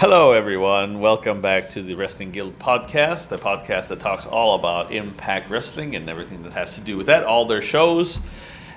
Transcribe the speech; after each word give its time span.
Hello, 0.00 0.32
everyone. 0.32 1.00
Welcome 1.00 1.42
back 1.42 1.72
to 1.72 1.82
the 1.82 1.94
Wrestling 1.94 2.30
Guild 2.30 2.58
podcast, 2.58 3.30
a 3.32 3.36
podcast 3.36 3.88
that 3.88 4.00
talks 4.00 4.24
all 4.24 4.54
about 4.54 4.94
Impact 4.94 5.50
Wrestling 5.50 5.94
and 5.94 6.08
everything 6.08 6.42
that 6.44 6.52
has 6.52 6.74
to 6.76 6.80
do 6.80 6.96
with 6.96 7.04
that, 7.08 7.22
all 7.22 7.44
their 7.44 7.60
shows. 7.60 8.18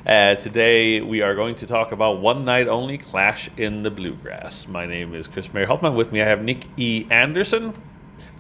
Uh, 0.06 0.36
today, 0.36 1.00
we 1.00 1.22
are 1.22 1.34
going 1.34 1.56
to 1.56 1.66
talk 1.66 1.94
about 1.94 2.20
One 2.20 2.44
Night 2.44 2.68
Only 2.68 2.98
Clash 2.98 3.50
in 3.56 3.84
the 3.84 3.90
Bluegrass. 3.90 4.68
My 4.68 4.86
name 4.86 5.16
is 5.16 5.28
Chris 5.28 5.54
Mayer 5.54 5.66
Holtman. 5.66 5.96
With 5.96 6.12
me, 6.12 6.22
I 6.22 6.26
have 6.26 6.44
Nick 6.44 6.68
E. 6.76 7.08
Anderson. 7.10 7.74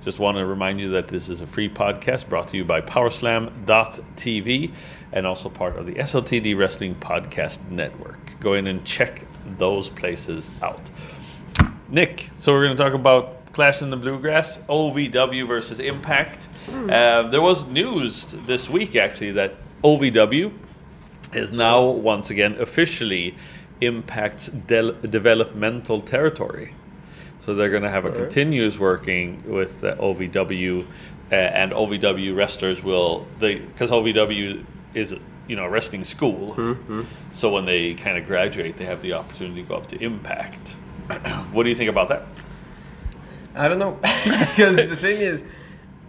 Just 0.03 0.19
want 0.19 0.35
to 0.35 0.45
remind 0.45 0.81
you 0.81 0.89
that 0.89 1.07
this 1.07 1.29
is 1.29 1.39
a 1.39 1.47
free 1.47 1.69
podcast 1.69 2.27
brought 2.27 2.49
to 2.49 2.57
you 2.57 2.65
by 2.65 2.81
Powerslam.tv 2.81 4.73
and 5.13 5.25
also 5.25 5.47
part 5.47 5.77
of 5.77 5.85
the 5.85 5.93
SLTD 5.93 6.57
Wrestling 6.57 6.95
Podcast 6.95 7.65
Network. 7.69 8.37
Go 8.41 8.55
in 8.55 8.67
and 8.67 8.83
check 8.83 9.25
those 9.57 9.87
places 9.87 10.49
out. 10.61 10.81
Nick, 11.93 12.31
so 12.39 12.51
we're 12.51 12.65
going 12.65 12.75
to 12.75 12.83
talk 12.83 12.95
about 12.95 13.53
Clash 13.53 13.83
in 13.83 13.91
the 13.91 13.95
Bluegrass, 13.97 14.57
OVW 14.67 15.47
versus 15.47 15.79
Impact. 15.79 16.47
Uh, 16.89 17.29
there 17.29 17.39
was 17.41 17.65
news 17.65 18.25
this 18.47 18.67
week 18.67 18.95
actually 18.95 19.31
that 19.33 19.53
OVW 19.83 20.51
is 21.33 21.51
now 21.51 21.83
once 21.83 22.31
again 22.31 22.59
officially 22.59 23.35
Impact's 23.79 24.47
del- 24.47 24.93
developmental 24.93 26.01
territory. 26.01 26.73
So 27.45 27.53
they're 27.53 27.69
going 27.69 27.83
to 27.83 27.91
have 27.91 28.05
a 28.05 28.09
continuous 28.11 28.79
working 28.79 29.43
with 29.45 29.83
uh, 29.83 29.95
OVW, 29.97 30.87
uh, 31.31 31.35
and 31.35 31.71
OVW 31.73 32.35
wrestlers 32.35 32.81
will 32.81 33.27
they 33.39 33.55
because 33.59 33.91
OVW 33.91 34.65
is 34.95 35.13
you 35.47 35.55
know 35.55 35.65
a 35.65 35.69
wrestling 35.69 36.05
school. 36.05 36.55
So 37.33 37.49
when 37.51 37.65
they 37.65 37.93
kind 37.93 38.17
of 38.17 38.25
graduate, 38.25 38.79
they 38.79 38.85
have 38.85 39.03
the 39.03 39.13
opportunity 39.13 39.61
to 39.61 39.67
go 39.69 39.75
up 39.75 39.89
to 39.89 40.01
Impact. 40.01 40.75
What 41.51 41.63
do 41.63 41.69
you 41.69 41.75
think 41.75 41.89
about 41.89 42.09
that? 42.09 42.25
I 43.55 43.67
don't 43.67 43.79
know 43.79 43.91
because 44.01 44.75
the 44.75 44.95
thing 44.95 45.21
is, 45.21 45.41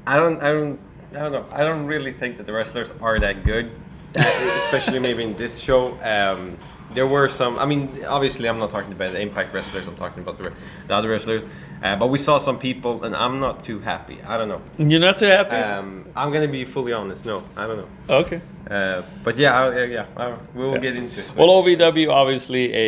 I 0.07 0.17
don't, 0.17 0.43
I 0.43 0.53
don't, 0.53 0.81
I 1.13 1.19
don't 1.19 1.33
know. 1.33 1.47
I 1.51 1.61
don't 1.61 1.87
really 1.87 2.13
think 2.13 2.39
that 2.39 2.47
the 2.47 2.53
wrestlers 2.53 2.91
are 3.01 3.19
that 3.21 3.45
good, 3.45 3.71
especially 4.17 4.99
maybe 4.99 5.23
in 5.23 5.37
this 5.37 5.59
show. 5.59 5.99
Um, 6.03 6.59
there 6.93 7.07
were 7.07 7.29
some. 7.29 7.59
I 7.59 7.67
mean, 7.67 8.05
obviously, 8.07 8.49
I'm 8.49 8.59
not 8.59 8.71
talking 8.71 8.93
about 8.93 9.13
the 9.13 9.21
Impact 9.21 9.53
wrestlers. 9.55 9.87
I'm 9.87 9.97
talking 9.97 10.23
about 10.23 10.39
the, 10.39 10.53
the 10.89 10.95
other 10.95 11.11
wrestlers. 11.11 11.49
Uh, 11.83 11.97
but 11.97 12.07
we 12.07 12.19
saw 12.19 12.39
some 12.39 12.59
people, 12.59 13.05
and 13.05 13.15
I'm 13.15 13.41
not 13.41 13.63
too 13.65 13.79
happy. 13.79 14.19
I 14.27 14.39
don't 14.39 14.49
know. 14.49 14.63
You're 14.79 15.01
not 15.01 15.19
too 15.19 15.27
happy? 15.27 15.55
Um, 15.57 16.07
I'm 16.17 16.33
gonna 16.33 16.49
be 16.49 16.65
fully 16.65 16.93
honest. 16.95 17.27
No, 17.27 17.43
I 17.57 17.67
don't 17.67 17.77
know. 17.79 17.89
okay. 18.17 18.41
Uh, 18.71 19.03
but 19.23 19.37
yeah, 19.37 19.61
I, 19.61 19.77
yeah, 19.81 19.85
yeah. 19.85 20.07
I, 20.17 20.35
we'll 20.55 20.79
get 20.79 20.97
into 20.97 21.21
it. 21.21 21.37
Well, 21.37 21.49
OVW 21.49 22.11
obviously 22.11 22.73
a, 22.73 22.79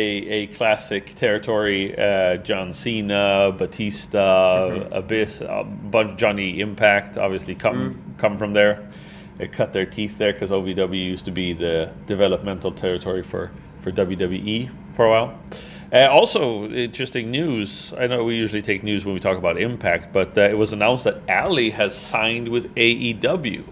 a 0.43 0.47
classic 0.47 1.13
territory. 1.15 1.95
Uh, 1.95 2.37
John 2.37 2.73
Cena, 2.73 3.51
Batista, 3.55 4.69
Mm-hmm. 4.69 4.93
Abyss, 4.93 5.41
a 5.41 5.63
bunch 5.63 6.19
Johnny 6.19 6.59
Impact 6.59 7.17
obviously 7.17 7.53
come 7.55 7.77
Mm. 7.93 8.17
come 8.19 8.37
from 8.39 8.53
there. 8.53 8.89
They 9.37 9.47
cut 9.47 9.71
their 9.71 9.85
teeth 9.85 10.17
there 10.17 10.33
because 10.33 10.49
OVW 10.49 10.95
used 11.05 11.25
to 11.25 11.31
be 11.31 11.53
the 11.53 11.91
developmental 12.07 12.71
territory 12.71 13.21
for 13.21 13.51
for 13.81 13.91
WWE 13.91 14.69
for 14.93 15.05
a 15.05 15.09
while. 15.11 15.39
Uh, 15.91 16.07
also, 16.07 16.69
interesting 16.69 17.31
news. 17.31 17.93
I 17.97 18.07
know 18.07 18.23
we 18.25 18.35
usually 18.35 18.61
take 18.61 18.83
news 18.83 19.05
when 19.05 19.13
we 19.13 19.21
talk 19.21 19.37
about 19.37 19.59
Impact, 19.59 20.11
but 20.11 20.37
uh, 20.37 20.41
it 20.41 20.57
was 20.57 20.73
announced 20.73 21.05
that 21.05 21.21
Allie 21.29 21.69
has 21.69 21.95
signed 21.95 22.49
with 22.49 22.73
AEW. 22.75 23.63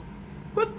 What? 0.54 0.70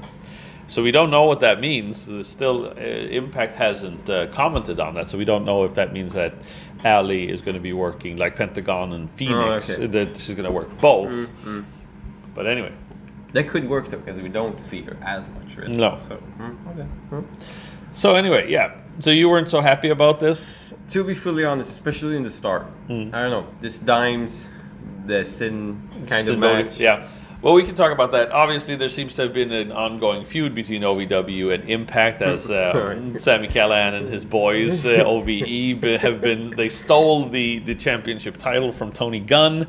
So 0.68 0.82
we 0.82 0.90
don't 0.90 1.10
know 1.10 1.24
what 1.24 1.40
that 1.40 1.60
means. 1.60 2.06
There's 2.06 2.26
Still, 2.26 2.66
uh, 2.66 2.80
Impact 2.80 3.54
hasn't 3.54 4.08
uh, 4.08 4.28
commented 4.28 4.80
on 4.80 4.94
that, 4.94 5.10
so 5.10 5.18
we 5.18 5.24
don't 5.26 5.44
know 5.44 5.64
if 5.64 5.74
that 5.74 5.92
means 5.92 6.14
that 6.14 6.34
Allie 6.84 7.30
is 7.30 7.40
going 7.40 7.54
to 7.54 7.60
be 7.60 7.72
working 7.72 8.16
like 8.16 8.36
Pentagon 8.36 8.92
and 8.92 9.10
Fenix. 9.12 9.68
okay. 9.70 9.86
That 9.86 10.16
she's 10.16 10.34
going 10.34 10.44
to 10.46 10.50
work 10.50 10.76
both. 10.78 11.28
But 12.34 12.46
anyway, 12.46 12.72
that 13.32 13.48
could 13.48 13.68
work 13.68 13.90
though 13.90 13.98
because 13.98 14.20
we 14.20 14.28
don't 14.28 14.62
see 14.62 14.82
her 14.82 14.96
as 15.02 15.28
much. 15.28 15.56
Really. 15.56 15.76
No. 15.76 15.98
So 16.08 16.22
mm, 16.38 16.68
okay. 16.72 16.88
Mm. 17.10 17.24
so 17.94 18.14
anyway, 18.14 18.50
yeah. 18.50 18.74
So 19.00 19.10
you 19.10 19.28
weren't 19.28 19.50
so 19.50 19.60
happy 19.60 19.88
about 19.90 20.20
this? 20.20 20.65
To 20.90 21.02
be 21.02 21.14
fully 21.14 21.44
honest, 21.44 21.70
especially 21.70 22.16
in 22.16 22.22
the 22.22 22.30
start, 22.30 22.62
Hmm. 22.86 23.10
I 23.12 23.22
don't 23.22 23.30
know. 23.30 23.46
This 23.60 23.78
dimes, 23.78 24.46
the 25.06 25.24
sin 25.24 25.88
kind 26.06 26.28
of 26.28 26.38
match. 26.38 26.78
Yeah. 26.78 27.08
Well, 27.42 27.54
we 27.54 27.64
can 27.64 27.74
talk 27.74 27.92
about 27.92 28.12
that. 28.12 28.32
Obviously, 28.32 28.76
there 28.76 28.88
seems 28.88 29.14
to 29.14 29.22
have 29.22 29.32
been 29.32 29.52
an 29.52 29.70
ongoing 29.70 30.24
feud 30.24 30.54
between 30.54 30.82
OVW 30.82 31.54
and 31.54 31.68
Impact, 31.68 32.22
as 32.22 32.50
uh. 32.50 33.18
Sami 33.18 33.48
Callihan 33.48 33.94
and 33.94 34.08
his 34.08 34.24
boys, 34.24 34.84
uh, 34.84 34.88
OVE, 35.06 35.82
have 36.00 36.20
been. 36.20 36.50
They 36.56 36.68
stole 36.68 37.28
the 37.28 37.58
the 37.60 37.74
championship 37.74 38.36
title 38.38 38.72
from 38.72 38.92
Tony 38.92 39.20
Gunn. 39.20 39.66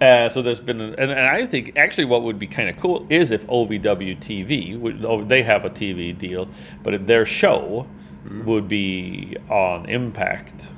Uh, 0.00 0.28
so 0.28 0.42
there's 0.42 0.60
been, 0.60 0.80
an, 0.80 0.94
and, 0.98 1.10
and 1.10 1.20
I 1.20 1.46
think 1.46 1.72
actually 1.76 2.04
what 2.04 2.22
would 2.22 2.38
be 2.38 2.46
kind 2.46 2.68
of 2.68 2.76
cool 2.76 3.06
is 3.08 3.30
if 3.30 3.46
OVW 3.46 4.20
TV, 4.20 4.78
would, 4.78 5.02
oh, 5.06 5.24
they 5.24 5.42
have 5.42 5.64
a 5.64 5.70
TV 5.70 6.16
deal, 6.16 6.48
but 6.82 6.92
if 6.92 7.06
their 7.06 7.24
show 7.24 7.86
would 8.44 8.68
be 8.68 9.36
on 9.48 9.88
Impact, 9.88 10.68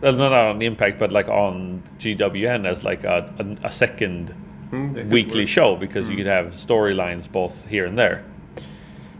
well, 0.00 0.12
not 0.12 0.32
on 0.32 0.62
Impact, 0.62 0.98
but 0.98 1.12
like 1.12 1.28
on 1.28 1.82
GWN 1.98 2.66
as 2.66 2.84
like 2.84 3.04
a, 3.04 3.32
a, 3.62 3.66
a 3.68 3.72
second 3.72 4.34
Hmm, 4.70 5.10
weekly 5.10 5.40
work. 5.42 5.48
show 5.48 5.76
because 5.76 6.08
you 6.08 6.16
could 6.16 6.24
have 6.26 6.54
storylines 6.54 7.30
both 7.30 7.66
here 7.66 7.84
and 7.84 7.98
there. 7.98 8.24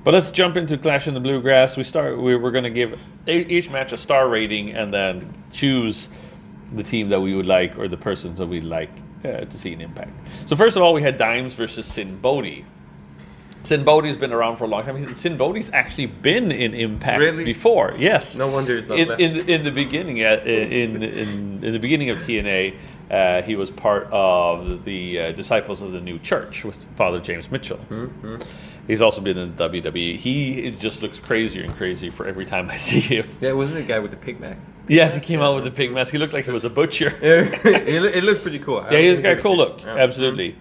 But 0.03 0.15
let's 0.15 0.31
jump 0.31 0.57
into 0.57 0.79
Clash 0.79 1.07
in 1.07 1.13
the 1.15 1.21
Bluegrass. 1.21 1.77
We 1.77 1.85
start. 1.85 2.19
We, 2.21 2.35
we're 2.37 2.51
going 2.53 2.65
to 2.65 2.71
give 2.71 2.99
e- 3.29 3.33
each 3.49 3.71
match 3.71 3.93
a 3.93 3.99
star 3.99 4.29
rating 4.29 4.71
and 4.73 4.93
then 4.93 5.33
choose 5.53 6.09
the 6.75 6.83
team 6.83 7.11
that 7.11 7.21
we 7.21 7.35
would 7.35 7.45
like 7.47 7.79
or 7.79 7.87
the 7.87 7.99
persons 7.99 8.39
that 8.39 8.47
we'd 8.47 8.65
like 8.65 8.89
uh, 9.27 9.45
to 9.45 9.59
see 9.59 9.73
in 9.75 9.81
Impact. 9.83 10.11
So 10.47 10.57
first 10.57 10.77
of 10.77 10.83
all, 10.83 10.95
we 10.95 11.03
had 11.03 11.19
Dimes 11.19 11.53
versus 11.55 11.85
Sinn 11.87 12.19
Bodhi. 12.19 12.65
Sinn 13.65 13.85
Bodhi's 13.85 14.17
been 14.17 14.33
around 14.33 14.57
for 14.57 14.65
a 14.65 14.67
long 14.67 14.85
time. 14.85 15.15
Sinn 15.15 15.37
Bodhi's 15.37 15.71
actually 15.73 16.07
been 16.07 16.51
in 16.51 16.75
Impact 16.75 17.19
Really? 17.21 17.45
before. 17.45 17.95
Yes. 17.97 18.35
No 18.35 18.49
wonder 18.49 18.77
it's 18.79 18.89
not 18.89 18.99
in, 18.99 19.11
in 19.21 19.49
in 19.49 19.65
the 19.65 19.71
beginning 19.71 20.21
at 20.23 20.47
in 20.47 21.03
in 21.03 21.65
in 21.65 21.73
the 21.73 21.79
beginning 21.79 22.11
of 22.11 22.19
TNA, 22.19 22.75
uh, 23.11 23.43
he 23.43 23.55
was 23.55 23.71
part 23.71 24.09
of 24.11 24.85
the 24.85 25.19
uh, 25.21 25.33
Disciples 25.33 25.81
of 25.81 25.93
the 25.93 26.01
New 26.01 26.19
Church 26.19 26.65
with 26.65 26.85
Father 26.97 27.21
James 27.21 27.51
Mitchell. 27.51 27.79
Mm-hmm. 27.89 28.43
He's 28.89 29.01
also 29.01 29.21
been 29.21 29.39
in 29.39 29.53
WWE. 29.55 30.19
He 30.19 30.59
it 30.63 30.81
just 30.81 31.01
looks 31.03 31.21
crazier 31.21 31.63
and 31.63 31.73
crazier 31.77 32.11
for 32.11 32.27
every 32.27 32.47
time 32.47 32.69
I 32.69 32.77
see 32.89 32.99
him. 33.01 33.29
Yeah, 33.41 33.53
wasn't 33.53 33.77
the 33.77 33.83
guy 33.85 34.01
with 34.01 34.11
the 34.11 34.17
pig 34.17 34.41
mask? 34.41 34.59
Yes, 34.89 35.15
he 35.15 35.21
came 35.21 35.41
out 35.41 35.55
with 35.55 35.63
the 35.63 35.71
pig 35.71 35.93
mask. 35.93 36.11
He 36.11 36.19
looked 36.19 36.33
like 36.33 36.47
he 36.47 36.51
was 36.51 36.65
a 36.65 36.71
butcher. 36.71 37.17
it, 37.23 37.87
loo- 38.03 38.09
it 38.09 38.25
looked 38.25 38.43
pretty 38.43 38.59
cool. 38.59 38.85
Yeah, 38.91 38.99
he's 38.99 39.21
got 39.21 39.39
a 39.39 39.41
cool 39.41 39.57
look. 39.57 39.81
Yeah. 39.83 39.95
Absolutely. 39.97 40.57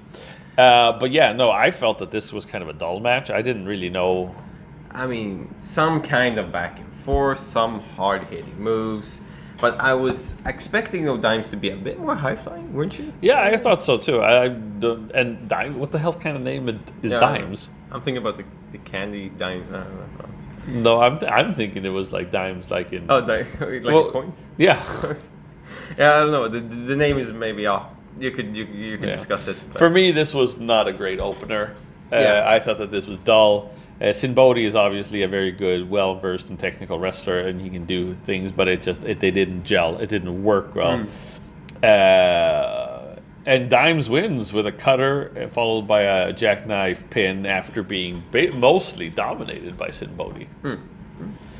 Uh, 0.61 0.99
but 0.99 1.11
yeah, 1.11 1.33
no, 1.33 1.49
I 1.49 1.71
felt 1.71 1.97
that 1.99 2.11
this 2.11 2.31
was 2.31 2.45
kind 2.45 2.61
of 2.61 2.69
a 2.69 2.73
dull 2.73 2.99
match. 2.99 3.31
I 3.31 3.41
didn't 3.41 3.65
really 3.65 3.89
know. 3.89 4.35
I 4.91 5.07
mean, 5.07 5.53
some 5.61 6.01
kind 6.01 6.37
of 6.37 6.51
back 6.51 6.77
and 6.79 6.93
forth, 7.03 7.51
some 7.51 7.79
hard 7.79 8.25
hitting 8.25 8.59
moves. 8.61 9.21
But 9.59 9.79
I 9.79 9.93
was 9.93 10.35
expecting 10.45 11.05
those 11.05 11.21
dimes 11.21 11.49
to 11.49 11.55
be 11.55 11.69
a 11.69 11.75
bit 11.75 11.99
more 11.99 12.15
high 12.15 12.35
flying, 12.35 12.73
weren't 12.73 12.97
you? 12.99 13.13
Yeah, 13.21 13.41
I 13.41 13.57
thought 13.57 13.83
so 13.83 13.97
too. 13.97 14.19
I, 14.19 14.45
I 14.45 14.55
and 15.13 15.47
Dimes. 15.47 15.75
What 15.75 15.91
the 15.91 15.99
hell 15.99 16.13
kind 16.13 16.35
of 16.35 16.43
name 16.43 16.67
is 16.67 17.11
Yeah, 17.11 17.19
Dimes? 17.19 17.69
I'm 17.91 18.01
thinking 18.01 18.17
about 18.21 18.37
the, 18.37 18.45
the 18.71 18.79
candy 18.79 19.29
dime. 19.29 19.65
I. 19.73 19.85
No, 20.67 21.01
I'm 21.01 21.19
I'm 21.25 21.53
thinking 21.55 21.85
it 21.85 21.89
was 21.89 22.11
like 22.11 22.31
Dimes, 22.31 22.69
like 22.69 22.91
in. 22.91 23.05
Oh, 23.09 23.21
dime, 23.21 23.47
like 23.59 23.83
Well, 23.83 24.11
coins? 24.11 24.37
Yeah. 24.57 24.83
yeah, 25.97 26.15
I 26.15 26.19
don't 26.21 26.31
know. 26.31 26.47
The, 26.47 26.59
the 26.59 26.75
the 26.87 26.95
name 26.95 27.17
is 27.19 27.31
maybe 27.31 27.67
off. 27.67 27.89
You 28.19 28.31
could 28.31 28.55
you, 28.55 28.65
you 28.65 28.97
could 28.97 29.09
Yeah. 29.09 29.15
discuss 29.15 29.47
it. 29.47 29.57
but- 29.71 29.79
For 29.79 29.89
me, 29.89 30.11
this 30.11 30.33
was 30.33 30.57
not 30.57 30.87
a 30.87 30.93
great 30.93 31.19
opener. 31.19 31.75
Uh, 32.11 32.17
Yeah. 32.17 32.43
I 32.45 32.59
thought 32.59 32.77
that 32.79 32.91
this 32.91 33.07
was 33.07 33.19
dull. 33.21 33.71
Uh, 34.01 34.11
Sinn 34.13 34.33
Bodhi 34.33 34.65
is 34.65 34.73
obviously 34.75 35.21
a 35.23 35.27
very 35.27 35.51
good, 35.51 35.89
well 35.89 36.15
versed 36.15 36.49
and 36.49 36.59
technical 36.59 36.97
wrestler, 36.99 37.39
and 37.39 37.61
he 37.61 37.69
can 37.69 37.85
do 37.85 38.13
things, 38.15 38.51
but 38.51 38.67
it 38.67 38.81
just 38.81 39.03
it, 39.03 39.19
they 39.19 39.31
didn't 39.31 39.63
gel. 39.63 39.97
It 39.99 40.09
didn't 40.09 40.43
work 40.43 40.75
well. 40.75 41.05
Mm. 41.83 41.83
Uh, 41.83 43.15
and 43.45 43.69
Dimes 43.69 44.09
wins 44.09 44.53
with 44.53 44.67
a 44.67 44.71
cutter, 44.71 45.31
uh, 45.39 45.47
followed 45.47 45.87
by 45.87 46.01
a 46.01 46.33
jackknife 46.33 47.03
pin 47.09 47.45
after 47.45 47.81
being 47.81 48.23
ba- 48.31 48.51
mostly 48.55 49.09
dominated 49.09 49.77
by 49.77 49.89
Sinn 49.89 50.13
Bodhi. 50.15 50.47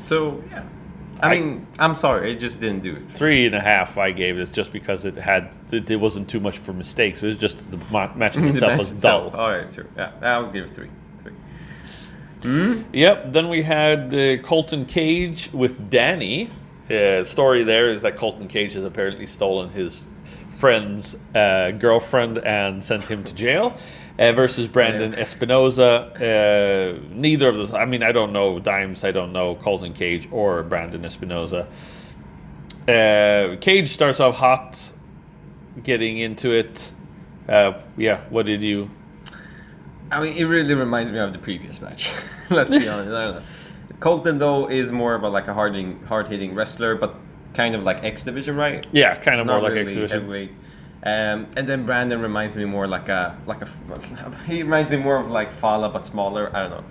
So 0.04 0.42
yeah, 0.50 0.62
I, 1.22 1.26
I- 1.34 1.40
mean, 1.40 1.66
I'm 1.78 1.94
sorry, 1.94 2.32
it 2.32 2.40
just 2.40 2.60
didn't 2.60 2.82
do 2.82 2.96
it. 2.96 3.02
Three 3.14 3.46
and 3.46 3.54
a 3.54 3.60
half 3.60 3.96
I 3.96 4.10
gave 4.10 4.38
it 4.38 4.52
just 4.52 4.72
because 4.72 5.04
it 5.04 5.14
had 5.16 5.50
it, 5.70 5.88
it 5.90 5.96
wasn't 5.96 6.28
too 6.28 6.40
much 6.40 6.58
for 6.58 6.72
mistakes. 6.72 7.22
It 7.22 7.26
was 7.28 7.36
just 7.36 7.70
the 7.70 7.78
ma- 7.90 8.12
match 8.16 8.36
in 8.36 8.42
The 8.42 8.48
itself 8.48 8.70
match 8.72 8.78
was 8.78 8.90
itself. 8.90 9.32
dull. 9.32 9.40
All 9.40 9.50
right, 9.50 9.72
sure. 9.72 9.86
Yeah, 9.96 10.12
I'll 10.20 10.50
give 10.50 10.64
it 10.66 10.74
three. 10.74 10.90
Three. 12.42 12.84
Yep. 12.92 13.32
Then 13.32 13.48
we 13.48 13.62
had 13.62 14.12
uh, 14.14 14.38
Colton 14.42 14.84
Cage 14.86 15.48
with 15.52 15.90
Danny. 15.90 16.50
Uh, 16.90 17.24
story 17.24 17.62
there 17.62 17.90
is 17.90 18.02
that 18.02 18.16
Colton 18.16 18.48
Cage 18.48 18.72
has 18.74 18.84
apparently 18.84 19.26
stolen 19.26 19.70
his 19.70 20.02
friend's 20.58 21.16
uh, 21.34 21.70
girlfriend 21.72 22.38
and 22.38 22.84
sent 22.84 23.04
him 23.04 23.22
to 23.24 23.32
jail. 23.32 23.76
Uh, 24.18 24.32
versus 24.32 24.68
Brandon 24.68 25.14
Espinoza. 25.14 26.12
Uh, 26.14 27.00
neither 27.10 27.48
of 27.48 27.56
those. 27.56 27.72
I 27.72 27.86
mean, 27.86 28.02
I 28.02 28.12
don't 28.12 28.32
know 28.32 28.58
Dimes. 28.58 29.04
I 29.04 29.10
don't 29.10 29.32
know 29.32 29.54
Colton 29.56 29.94
Cage 29.94 30.28
or 30.30 30.62
Brandon 30.62 31.02
Espinoza. 31.02 31.66
Uh, 32.86 33.56
Cage 33.60 33.92
starts 33.92 34.20
off 34.20 34.34
hot, 34.34 34.92
getting 35.82 36.18
into 36.18 36.52
it. 36.52 36.92
Uh, 37.48 37.72
yeah. 37.96 38.20
What 38.28 38.46
did 38.46 38.62
you? 38.62 38.90
I 40.10 40.20
mean, 40.20 40.36
it 40.36 40.44
really 40.44 40.74
reminds 40.74 41.10
me 41.10 41.18
of 41.18 41.32
the 41.32 41.38
previous 41.38 41.80
match. 41.80 42.10
Let's 42.50 42.70
be 42.70 42.86
honest. 42.86 43.14
I 43.14 43.24
don't 43.24 43.34
know. 43.36 43.42
Colton 44.00 44.38
though 44.38 44.68
is 44.68 44.92
more 44.92 45.14
of 45.14 45.22
a 45.22 45.28
like 45.28 45.48
a 45.48 45.54
hard 45.54 45.74
hard 46.06 46.26
hitting 46.26 46.54
wrestler, 46.54 46.96
but 46.96 47.14
kind 47.54 47.74
of 47.74 47.82
like 47.82 48.02
X 48.02 48.24
division, 48.24 48.56
right? 48.56 48.86
Yeah, 48.92 49.14
kind 49.16 49.40
of 49.40 49.46
more 49.46 49.60
like 49.60 49.70
really 49.70 49.82
exhibition. 49.82 50.20
heavyweight. 50.20 50.52
Um, 51.04 51.48
and 51.56 51.68
then 51.68 51.84
Brandon 51.84 52.20
reminds 52.20 52.54
me 52.54 52.64
more 52.64 52.86
like 52.86 53.08
a 53.08 53.36
like 53.46 53.60
a 53.62 53.68
he 54.46 54.62
reminds 54.62 54.88
me 54.90 54.96
more 54.98 55.16
of 55.16 55.28
like 55.30 55.52
Fala 55.54 55.88
but 55.88 56.06
smaller. 56.06 56.54
I 56.54 56.68
don't 56.68 56.70
know. 56.70 56.84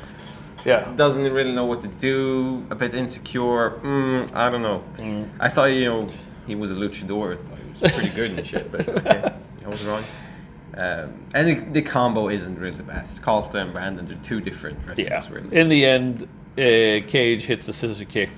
Yeah. 0.65 0.91
Doesn't 0.95 1.23
really 1.31 1.53
know 1.53 1.65
what 1.65 1.81
to 1.81 1.87
do. 1.87 2.65
A 2.69 2.75
bit 2.75 2.93
insecure. 2.93 3.79
Mm, 3.83 4.33
I 4.35 4.49
don't 4.49 4.61
know. 4.61 4.83
Mm. 4.97 5.29
I 5.39 5.49
thought 5.49 5.65
you 5.65 5.85
know 5.85 6.09
he 6.45 6.55
was 6.55 6.71
a 6.71 6.75
luchador. 6.75 7.33
I 7.33 7.37
thought 7.37 7.57
he 7.57 7.83
was 7.83 7.91
pretty 7.93 8.09
good 8.09 8.31
and 8.31 8.45
shit, 8.45 8.71
but 8.71 8.87
okay, 8.87 9.33
I 9.65 9.69
was 9.69 9.81
wrong. 9.83 10.03
Um, 10.75 11.25
and 11.33 11.47
the, 11.47 11.55
the 11.73 11.81
combo 11.81 12.29
isn't 12.29 12.57
really 12.59 12.77
the 12.77 12.83
best. 12.83 13.21
Carlton 13.21 13.59
and 13.59 13.73
Brandon 13.73 14.09
are 14.11 14.25
two 14.27 14.39
different 14.39 14.79
wrestlers, 14.87 15.07
Yeah. 15.07 15.27
really. 15.29 15.53
In 15.55 15.67
the 15.67 15.85
end, 15.85 16.23
uh, 16.57 17.05
Cage 17.07 17.43
hits 17.43 17.67
a 17.67 17.73
scissor 17.73 18.05
kick 18.05 18.31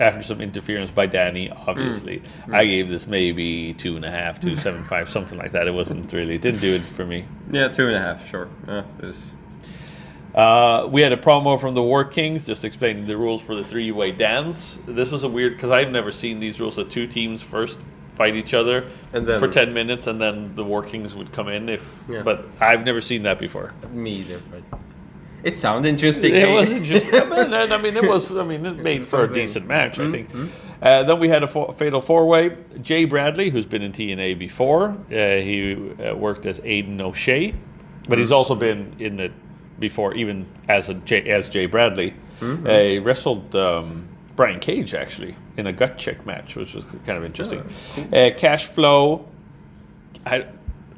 after 0.00 0.22
some 0.22 0.40
interference 0.40 0.90
by 0.90 1.06
Danny. 1.06 1.50
Obviously, 1.50 2.22
I 2.52 2.64
gave 2.64 2.88
this 2.88 3.06
maybe 3.06 3.74
two 3.74 3.96
and 3.96 4.04
a 4.04 4.10
half, 4.10 4.40
two 4.40 4.56
seven 4.66 4.84
five, 4.84 5.08
something 5.10 5.38
like 5.38 5.52
that. 5.52 5.66
It 5.68 5.74
wasn't 5.74 6.12
really 6.12 6.36
it 6.36 6.42
didn't 6.42 6.60
do 6.60 6.74
it 6.74 6.82
for 6.96 7.04
me. 7.04 7.24
yeah, 7.50 7.68
two 7.68 7.86
and 7.86 7.96
a 7.96 8.00
half, 8.00 8.28
sure. 8.28 8.48
Yeah, 8.66 8.84
Uh, 10.34 10.86
we 10.90 11.00
had 11.00 11.12
a 11.12 11.16
promo 11.16 11.60
from 11.60 11.74
the 11.74 11.82
War 11.82 12.04
Kings 12.04 12.44
just 12.46 12.64
explaining 12.64 13.06
the 13.06 13.16
rules 13.16 13.42
for 13.42 13.54
the 13.56 13.64
three 13.64 13.90
way 13.90 14.12
dance. 14.12 14.78
This 14.86 15.10
was 15.10 15.24
a 15.24 15.28
weird 15.28 15.54
because 15.56 15.70
I've 15.70 15.90
never 15.90 16.12
seen 16.12 16.38
these 16.38 16.60
rules 16.60 16.76
that 16.76 16.90
two 16.90 17.06
teams 17.06 17.42
first 17.42 17.78
fight 18.16 18.34
each 18.36 18.52
other 18.54 18.84
And 19.12 19.26
then- 19.26 19.38
for 19.40 19.48
ten 19.48 19.72
minutes 19.72 20.06
and 20.06 20.20
then 20.20 20.54
the 20.54 20.64
War 20.64 20.82
Kings 20.82 21.14
would 21.14 21.32
come 21.32 21.48
in 21.48 21.68
if. 21.68 21.82
Yeah. 22.08 22.22
But 22.22 22.46
I've 22.60 22.84
never 22.84 23.00
seen 23.00 23.22
that 23.24 23.38
before. 23.38 23.72
me 23.90 24.16
either, 24.16 24.40
but 24.50 24.78
it 25.44 25.58
sounded 25.58 25.88
interesting. 25.88 26.34
It 26.34 26.48
hey? 26.48 26.52
was 26.54 26.68
interesting. 26.70 27.14
I 27.14 27.24
mean, 27.24 27.52
and- 27.52 27.72
I 27.72 27.76
mean, 27.80 27.96
it 27.96 28.08
was. 28.08 28.30
I 28.30 28.42
mean, 28.44 28.64
it 28.66 28.76
made 28.90 29.06
for 29.06 29.24
a 29.24 29.32
decent 29.32 29.66
match, 29.66 29.98
I 29.98 30.10
think. 30.10 30.30
Mhm. 30.32 30.48
Uh, 30.80 31.02
then 31.02 31.18
we 31.18 31.28
had 31.28 31.42
a 31.42 31.48
fo- 31.48 31.72
fatal 31.72 32.00
four-way. 32.00 32.56
Jay 32.80 33.04
Bradley, 33.04 33.50
who's 33.50 33.66
been 33.66 33.82
in 33.82 33.92
TNA 33.92 34.38
before, 34.38 34.90
uh, 34.90 35.14
he 35.14 35.74
uh, 36.00 36.14
worked 36.14 36.46
as 36.46 36.60
Aiden 36.60 37.00
O'Shea, 37.00 37.52
but 38.08 38.18
he's 38.18 38.30
also 38.30 38.54
been 38.54 38.94
in 39.00 39.18
it 39.18 39.32
before, 39.80 40.14
even 40.14 40.46
as 40.68 40.88
a 40.88 40.94
Jay, 40.94 41.28
as 41.30 41.48
Jay 41.48 41.66
Bradley. 41.66 42.14
Mm-hmm. 42.40 42.66
Uh, 42.66 42.78
he 42.78 42.98
wrestled 43.00 43.56
um, 43.56 44.08
Brian 44.36 44.60
Cage 44.60 44.94
actually 44.94 45.34
in 45.56 45.66
a 45.66 45.72
gut 45.72 45.98
check 45.98 46.24
match, 46.24 46.54
which 46.54 46.74
was 46.74 46.84
kind 47.04 47.18
of 47.18 47.24
interesting. 47.24 47.60
uh, 48.12 48.30
Cash 48.36 48.66
Flow. 48.66 49.26
I, 50.24 50.46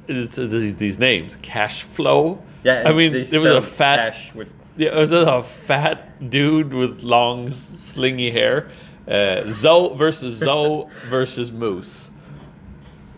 these 0.07 0.99
names, 0.99 1.37
Cash 1.41 1.85
Flow. 1.85 2.43
Yeah, 2.65 2.83
I 2.87 2.93
mean, 2.93 3.13
there 3.25 3.41
was 3.41 3.53
a 3.53 3.63
fat 3.63 4.17
with 4.35 4.49
yeah, 4.77 4.91
it 4.91 4.97
was 4.97 5.11
a 5.13 5.43
fat 5.43 6.31
dude 6.31 6.73
with 6.73 7.01
long, 7.01 7.53
slingy 7.87 8.31
hair. 8.33 8.71
Uh, 9.09 9.51
Zoe 9.53 9.97
versus 9.97 10.39
Zoe 10.39 10.87
versus 11.09 11.51
Moose. 11.51 12.11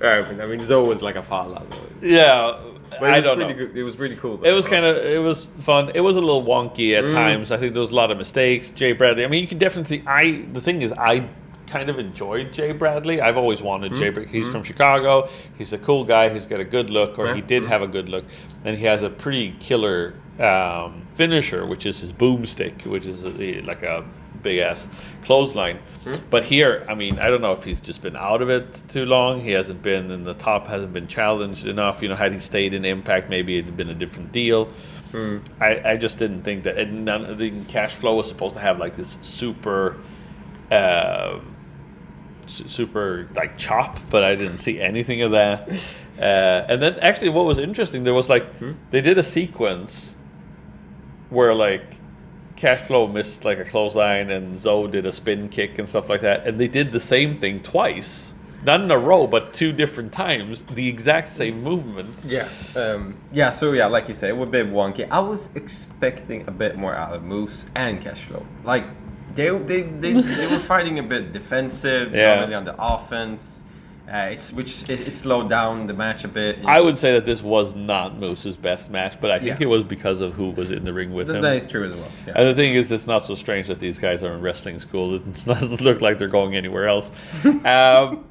Uh, 0.01 0.07
I 0.41 0.47
mean, 0.47 0.61
Zoe 0.61 0.89
was 0.89 1.03
like 1.03 1.17
a 1.17 1.23
Fala. 1.23 1.63
though. 1.69 2.07
Yeah, 2.07 2.59
But 2.99 3.11
it 3.11 3.15
I 3.15 3.21
don't 3.21 3.39
know. 3.39 3.53
Good. 3.53 3.77
It 3.77 3.83
was 3.83 3.99
really 3.99 4.17
cool. 4.17 4.43
It 4.43 4.53
was 4.53 4.67
kind 4.67 4.85
of 4.85 4.97
it 4.97 5.21
was 5.21 5.47
fun. 5.63 5.91
It 5.95 6.01
was 6.01 6.17
a 6.17 6.21
little 6.21 6.43
wonky 6.45 6.97
at 6.97 7.05
Mm. 7.05 7.13
times. 7.13 7.53
I 7.53 7.57
think 7.59 7.73
there 7.75 7.83
was 7.83 7.91
a 7.93 7.95
lot 7.95 8.11
of 8.11 8.19
mistakes. 8.19 8.71
Jay 8.71 8.93
Bradley. 8.93 9.25
I 9.25 9.29
mean, 9.29 9.43
you 9.43 9.49
can 9.49 9.59
definitely. 9.59 10.03
I 10.07 10.45
the 10.53 10.61
thing 10.61 10.83
is, 10.83 10.93
I 10.93 11.29
kind 11.73 11.89
of 11.89 11.99
enjoyed 11.99 12.53
Jay 12.53 12.73
Bradley. 12.73 13.21
I've 13.21 13.37
always 13.37 13.63
wanted 13.63 13.93
hmm? 13.93 13.99
Jay. 13.99 14.11
Bradley. 14.11 14.33
He's 14.33 14.47
hmm? 14.47 14.53
from 14.53 14.63
Chicago. 14.63 15.29
He's 15.57 15.73
a 15.73 15.79
cool 15.79 16.05
guy. 16.05 16.29
He's 16.29 16.47
got 16.47 16.61
a 16.61 16.65
good 16.65 16.91
look, 16.91 17.19
or 17.19 17.27
Yeah. 17.27 17.35
he 17.37 17.41
did 17.41 17.63
hmm? 17.63 17.69
have 17.69 17.83
a 17.83 17.89
good 17.89 18.09
look, 18.09 18.25
and 18.65 18.77
he 18.77 18.85
has 18.85 19.03
a 19.03 19.11
pretty 19.11 19.57
killer 19.59 20.15
um, 20.39 21.07
finisher, 21.17 21.67
which 21.67 21.87
is 21.87 22.01
his 22.01 22.13
boomstick, 22.13 22.87
which 22.87 23.07
is 23.07 23.25
a, 23.25 23.61
like 23.63 23.83
a 23.83 24.05
big 24.43 24.59
ass 24.59 24.87
clothesline. 25.25 25.79
But 26.31 26.45
here, 26.45 26.85
I 26.89 26.95
mean, 26.95 27.19
I 27.19 27.31
don't 27.31 27.41
know 27.41 27.53
if 27.53 27.63
he's 27.63 27.81
just 27.81 28.03
been 28.03 28.17
out 28.17 28.43
of 28.43 28.51
it 28.51 28.83
too 28.89 29.05
long. 29.05 29.41
He 29.41 29.53
hasn't 29.53 29.83
been 29.83 30.11
in 30.11 30.25
the 30.25 30.35
top, 30.35 30.67
hasn't 30.67 30.93
been 30.93 31.07
challenged 31.07 31.67
enough. 31.67 32.03
You 32.03 32.09
know, 32.09 32.17
had 32.17 32.33
he 32.33 32.41
stayed 32.41 32.75
in 32.75 32.85
Impact, 32.85 33.31
maybe 33.31 33.59
it'd 33.59 33.77
been 33.77 33.91
a 33.91 33.95
different 33.95 34.33
deal. 34.33 34.69
I, 35.61 35.93
I 35.93 35.97
just 35.97 36.19
didn't 36.19 36.43
think 36.43 36.65
that. 36.65 36.77
And 36.77 37.05
none 37.05 37.25
of 37.27 37.39
the 37.39 37.51
cash 37.67 37.95
flow 37.95 38.17
was 38.17 38.27
supposed 38.27 38.55
to 38.55 38.61
have 38.61 38.79
like 38.79 38.97
this 38.97 39.17
super, 39.23 39.99
uh, 40.73 41.39
super 42.47 43.29
like 43.35 43.59
chop, 43.59 43.99
but 44.11 44.25
I 44.25 44.35
didn't 44.35 44.59
see 44.59 44.81
anything 44.81 45.23
of 45.23 45.33
that. 45.33 45.69
Uh, 46.19 46.67
and 46.69 46.83
then 46.83 46.99
actually, 47.01 47.31
what 47.31 47.45
was 47.45 47.59
interesting, 47.59 48.05
there 48.05 48.15
was 48.15 48.29
like 48.29 48.47
they 48.91 49.01
did 49.01 49.19
a 49.19 49.25
sequence 49.25 50.15
where 51.31 51.55
like 51.55 51.83
cash 52.57 52.81
flow 52.83 53.09
missed 53.09 53.45
like 53.45 53.59
a 53.59 53.65
clothesline 53.65 54.31
and 54.31 54.59
Zoe 54.59 54.89
did 54.89 55.05
a 55.07 55.13
spin 55.13 55.49
kick 55.49 55.79
and 55.79 55.89
stuff 55.89 56.09
like 56.09 56.21
that, 56.21 56.47
and 56.47 56.61
they 56.61 56.69
did 56.69 56.93
the 56.93 57.01
same 57.01 57.37
thing 57.37 57.63
twice. 57.63 58.33
Not 58.65 58.81
in 58.81 58.93
a 58.93 58.99
row, 58.99 59.27
but 59.27 59.53
two 59.53 59.73
different 59.73 60.13
times, 60.13 60.63
the 60.63 60.87
exact 60.87 61.29
same 61.31 61.65
movement. 61.65 62.15
Yeah. 62.25 62.49
Um, 62.77 63.17
yeah. 63.33 63.51
So 63.51 63.73
yeah, 63.73 63.87
like 63.87 64.09
you 64.09 64.15
said, 64.15 64.31
it 64.31 64.37
was 64.37 64.49
a 64.49 64.53
bit 64.53 64.69
wonky. 64.69 65.09
I 65.11 65.19
was 65.19 65.49
expecting 65.57 66.47
a 66.47 66.53
bit 66.53 66.77
more 66.77 66.95
out 66.95 67.13
of 67.13 67.25
Moose 67.25 67.65
and 67.75 68.01
Cashflow. 68.01 68.47
Like 68.63 68.85
they 69.35 69.51
they 69.59 69.83
they, 69.83 70.13
they 70.21 70.47
were 70.47 70.59
fighting 70.61 70.99
a 70.99 71.03
bit 71.03 71.33
defensive, 71.33 72.15
Yeah. 72.15 72.35
not 72.37 72.41
really 72.43 72.55
on 72.55 72.65
the 72.65 72.75
offense. 72.79 73.59
Uh, 74.13 74.31
it's 74.33 74.53
which 74.53 74.83
it, 74.91 75.01
it 75.07 75.13
slowed 75.13 75.49
down 75.49 75.87
the 75.87 75.95
match 75.95 76.25
a 76.25 76.29
bit. 76.29 76.59
I 76.67 76.81
would 76.81 76.99
say 76.99 77.13
that 77.13 77.25
this 77.25 77.41
was 77.41 77.75
not 77.75 78.19
Moose's 78.19 78.57
best 78.57 78.91
match, 78.91 79.19
but 79.21 79.31
I 79.31 79.39
think 79.39 79.61
Yeah. 79.61 79.67
it 79.67 79.71
was 79.71 79.85
because 79.85 80.21
of 80.21 80.35
who 80.35 80.51
was 80.51 80.71
in 80.73 80.85
the 80.85 80.93
ring 80.93 81.15
with 81.15 81.29
Th- 81.29 81.37
him. 81.37 81.43
that 81.43 81.57
is 81.57 81.67
true 81.71 81.89
as 81.89 81.97
well. 81.97 82.09
Yeah. 82.27 82.33
And 82.37 82.49
the 82.49 82.55
thing 82.55 82.75
is, 82.75 82.91
it's 82.91 83.07
not 83.07 83.25
so 83.25 83.37
strange 83.37 83.69
that 83.69 83.79
these 83.79 83.99
guys 84.01 84.23
are 84.25 84.35
in 84.35 84.43
wrestling 84.43 84.81
school. 84.81 85.15
It 85.15 85.45
doesn't 85.45 85.81
look 85.89 86.01
like 86.03 86.19
they're 86.19 86.27
going 86.29 86.57
anywhere 86.57 86.89
else. 86.89 87.11
Um, 87.65 88.25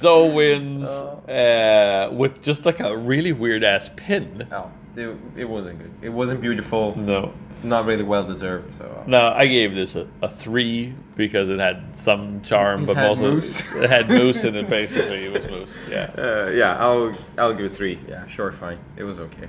Zoe 0.00 0.32
wins 0.32 0.88
uh, 0.88 2.08
with 2.12 2.42
just 2.42 2.64
like 2.64 2.80
a 2.80 2.96
really 2.96 3.32
weird 3.32 3.64
ass 3.64 3.90
pin. 3.96 4.48
Oh, 4.50 4.70
it, 4.96 5.16
it 5.36 5.44
wasn't 5.44 5.78
good. 5.78 5.92
It 6.02 6.08
wasn't 6.08 6.40
beautiful. 6.40 6.96
No, 6.96 7.32
Not 7.62 7.86
really 7.86 8.02
well 8.04 8.24
deserved. 8.24 8.76
So. 8.78 8.84
uh, 8.84 9.04
no, 9.08 9.28
I 9.34 9.46
gave 9.46 9.74
this 9.74 9.94
a, 9.96 10.06
a 10.22 10.28
three 10.28 10.94
because 11.16 11.48
it 11.48 11.58
had 11.58 11.98
some 11.98 12.42
charm, 12.42 12.82
It 12.82 12.86
but 12.86 12.98
also 12.98 13.32
moose. 13.32 13.60
it 13.74 13.88
had 13.90 14.08
moose 14.08 14.44
in 14.44 14.54
it. 14.54 14.68
Basically, 14.70 15.24
it 15.24 15.32
was 15.32 15.44
moose. 15.46 15.74
Yeah, 15.90 16.10
Uh, 16.16 16.50
yeah, 16.50 16.76
I'll 16.78 17.12
I'll 17.38 17.54
give 17.54 17.66
it 17.66 17.76
three. 17.76 17.98
Yeah, 18.08 18.26
sure, 18.28 18.52
fine. 18.52 18.78
It 18.96 19.04
was 19.04 19.18
okay. 19.18 19.48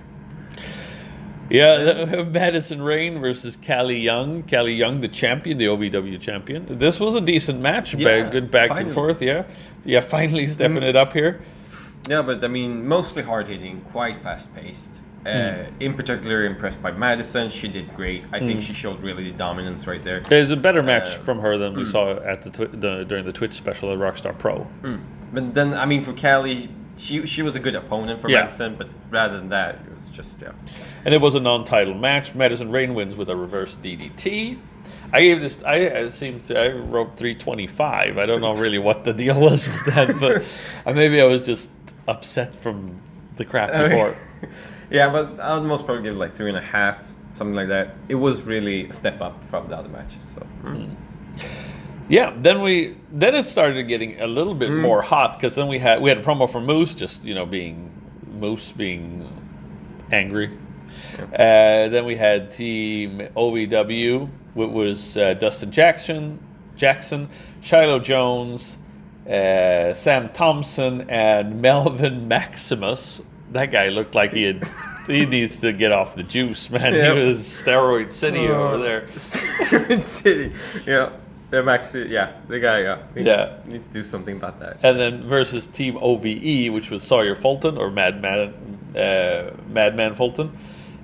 yeah. 1.50 2.24
Madison 2.24 2.82
Rayne 2.82 3.20
versus 3.20 3.58
Callie 3.66 4.00
Young. 4.00 4.44
Callie 4.44 4.76
Young, 4.76 5.02
the 5.02 5.08
champion, 5.08 5.58
the 5.58 5.66
OVW 5.66 6.20
champion. 6.20 6.78
This 6.80 7.00
was 7.00 7.16
a 7.16 7.22
decent 7.22 7.60
match. 7.62 7.94
Yeah, 7.94 8.30
good 8.30 8.52
back 8.52 8.70
finally. 8.70 8.86
and 8.88 8.94
forth. 8.94 9.22
Yeah, 9.22 9.44
yeah. 9.86 10.02
Finally 10.02 10.48
stepping 10.48 10.78
Mm. 10.78 10.90
it 10.90 10.96
up 10.96 11.14
here. 11.14 11.42
Yeah, 12.10 12.22
but 12.22 12.44
I 12.44 12.48
mean, 12.48 12.88
mostly 12.88 13.24
hard 13.24 13.48
hitting, 13.48 13.82
quite 13.92 14.18
fast 14.22 14.54
paced. 14.56 14.90
Uh, 15.26 15.66
in 15.82 15.94
particular, 15.94 16.46
impressed 16.46 16.82
by 16.82 16.90
Madison. 16.92 17.50
She 17.50 17.68
did 17.68 17.94
great. 17.98 18.24
I 18.32 18.40
think 18.40 18.62
she 18.64 18.74
showed 18.74 19.02
really 19.04 19.30
the 19.30 19.38
dominance 19.38 19.86
right 19.86 20.02
there. 20.02 20.20
It 20.20 20.30
was 20.30 20.52
a 20.52 20.56
better 20.56 20.82
match 20.82 21.08
Uh, 21.16 21.20
from 21.20 21.40
her 21.42 21.58
than 21.58 21.74
we 21.76 21.86
saw 21.86 22.12
at 22.24 22.44
the, 22.44 22.50
twi- 22.50 22.68
the 22.72 23.04
during 23.04 23.26
the 23.26 23.34
Twitch 23.34 23.56
special 23.56 23.92
at 23.92 23.98
Rockstar 23.98 24.38
Pro. 24.38 24.66
Mm. 24.84 25.02
But 25.34 25.54
then, 25.54 25.74
I 25.74 25.86
mean, 25.86 26.02
for 26.02 26.14
Callie, 26.14 26.70
she 26.96 27.26
she 27.26 27.42
was 27.42 27.58
a 27.58 27.60
good 27.60 27.76
opponent 27.76 28.22
for 28.22 28.30
Yeah. 28.30 28.44
Madison. 28.44 28.76
But 28.78 28.88
rather 29.10 29.36
than 29.38 29.50
that, 29.50 29.76
it 29.76 29.98
was 29.98 30.08
just 30.16 30.38
yeah. 30.42 30.52
And 31.04 31.14
it 31.14 31.20
was 31.20 31.36
a 31.36 31.42
non-title 31.42 31.96
match. 31.96 32.34
Madison 32.34 32.72
Rayne 32.72 32.94
wins 32.94 33.18
with 33.18 33.30
a 33.30 33.36
reverse 33.36 33.76
DDT. 33.84 34.58
I 35.12 35.22
gave 35.22 35.42
this. 35.42 35.58
I 35.66 35.76
it 35.78 36.14
seems 36.14 36.50
I 36.52 36.70
wrote 36.70 37.18
325. 37.18 38.18
I 38.18 38.26
don't 38.26 38.40
know 38.40 38.54
really 38.66 38.78
what 38.80 39.04
the 39.04 39.12
deal 39.14 39.38
was 39.42 39.68
with 39.68 39.94
that, 39.94 40.18
but 40.22 40.44
uh, 40.86 40.94
maybe 40.94 41.20
I 41.20 41.26
was 41.26 41.44
just 41.44 41.68
upset 42.08 42.56
from 42.56 43.02
the 43.38 43.46
crap 43.46 43.72
before. 43.72 44.16
yeah, 44.90 45.10
but 45.12 45.40
I 45.40 45.58
would 45.58 45.68
most 45.68 45.86
probably 45.86 46.04
give 46.04 46.16
like 46.16 46.36
three 46.36 46.50
and 46.50 46.58
a 46.58 46.62
half, 46.62 46.98
something 47.34 47.56
like 47.56 47.68
that. 47.70 47.96
It 48.10 48.16
was 48.16 48.42
really 48.42 48.90
a 48.90 48.94
step 48.94 49.22
up 49.22 49.44
from 49.50 49.70
the 49.70 49.76
other 49.78 49.90
matches. 49.90 50.20
So 50.36 50.46
mm. 50.64 50.96
Yeah, 52.10 52.34
then 52.38 52.62
we 52.62 52.96
then 53.12 53.36
it 53.36 53.48
started 53.48 53.84
getting 53.88 54.20
a 54.22 54.28
little 54.28 54.54
bit 54.56 54.70
Mm. 54.70 54.82
more 54.82 55.02
hot 55.02 55.34
because 55.38 55.56
then 55.56 55.68
we 55.68 55.80
had 55.80 56.02
we 56.02 56.10
had 56.10 56.18
a 56.20 56.24
promo 56.24 56.50
for 56.50 56.62
Moose, 56.62 56.94
just 56.94 57.24
you 57.24 57.36
know 57.36 57.46
being 57.46 57.92
Moose 58.40 58.72
being 58.72 59.28
angry. 60.12 60.58
Uh, 61.34 61.90
then 61.90 62.06
we 62.06 62.16
had 62.16 62.52
Team 62.52 63.28
OVW, 63.36 64.30
which 64.56 64.70
was 64.70 65.18
uh, 65.18 65.34
Dustin 65.36 65.72
Jackson, 65.72 66.40
Jackson, 66.76 67.30
Shiloh 67.62 68.00
Jones, 68.00 68.78
uh, 69.30 69.94
Sam 69.94 70.30
Thompson, 70.30 71.10
and 71.10 71.62
Melvin 71.62 72.28
Maximus. 72.28 73.22
That 73.52 73.72
guy 73.72 73.90
looked 73.90 74.16
like 74.16 74.34
he 74.34 74.44
had. 74.44 74.70
he 75.08 75.26
needs 75.36 75.60
to 75.62 75.72
get 75.74 75.92
off 75.92 76.16
the 76.16 76.24
juice, 76.24 76.70
man. 76.70 76.94
Yep. 76.94 77.16
He 77.18 77.24
was 77.24 77.38
steroid 77.40 78.14
city 78.14 78.48
over 78.48 78.78
there. 78.78 79.02
Steroid 79.16 80.04
City. 80.04 80.54
Yeah. 80.86 81.12
The 81.50 81.64
Max, 81.64 81.96
yeah, 81.96 82.34
the 82.50 82.60
guy, 82.60 82.82
yeah. 82.82 83.04
We 83.16 83.24
Yeah. 83.24 83.56
Need 83.66 83.88
to 83.88 83.94
do 83.94 84.04
something 84.04 84.36
about 84.36 84.60
that. 84.60 84.80
and 84.84 85.00
then 85.00 85.24
versus 85.30 85.66
Team 85.66 85.98
OVE, 86.02 86.74
which 86.74 86.90
was 86.92 87.04
Sawyer 87.04 87.36
Fulton 87.38 87.78
or 87.78 87.90
Madman 87.90 88.54
uh, 88.98 89.52
Madman 89.70 90.16
Fulton, 90.16 90.58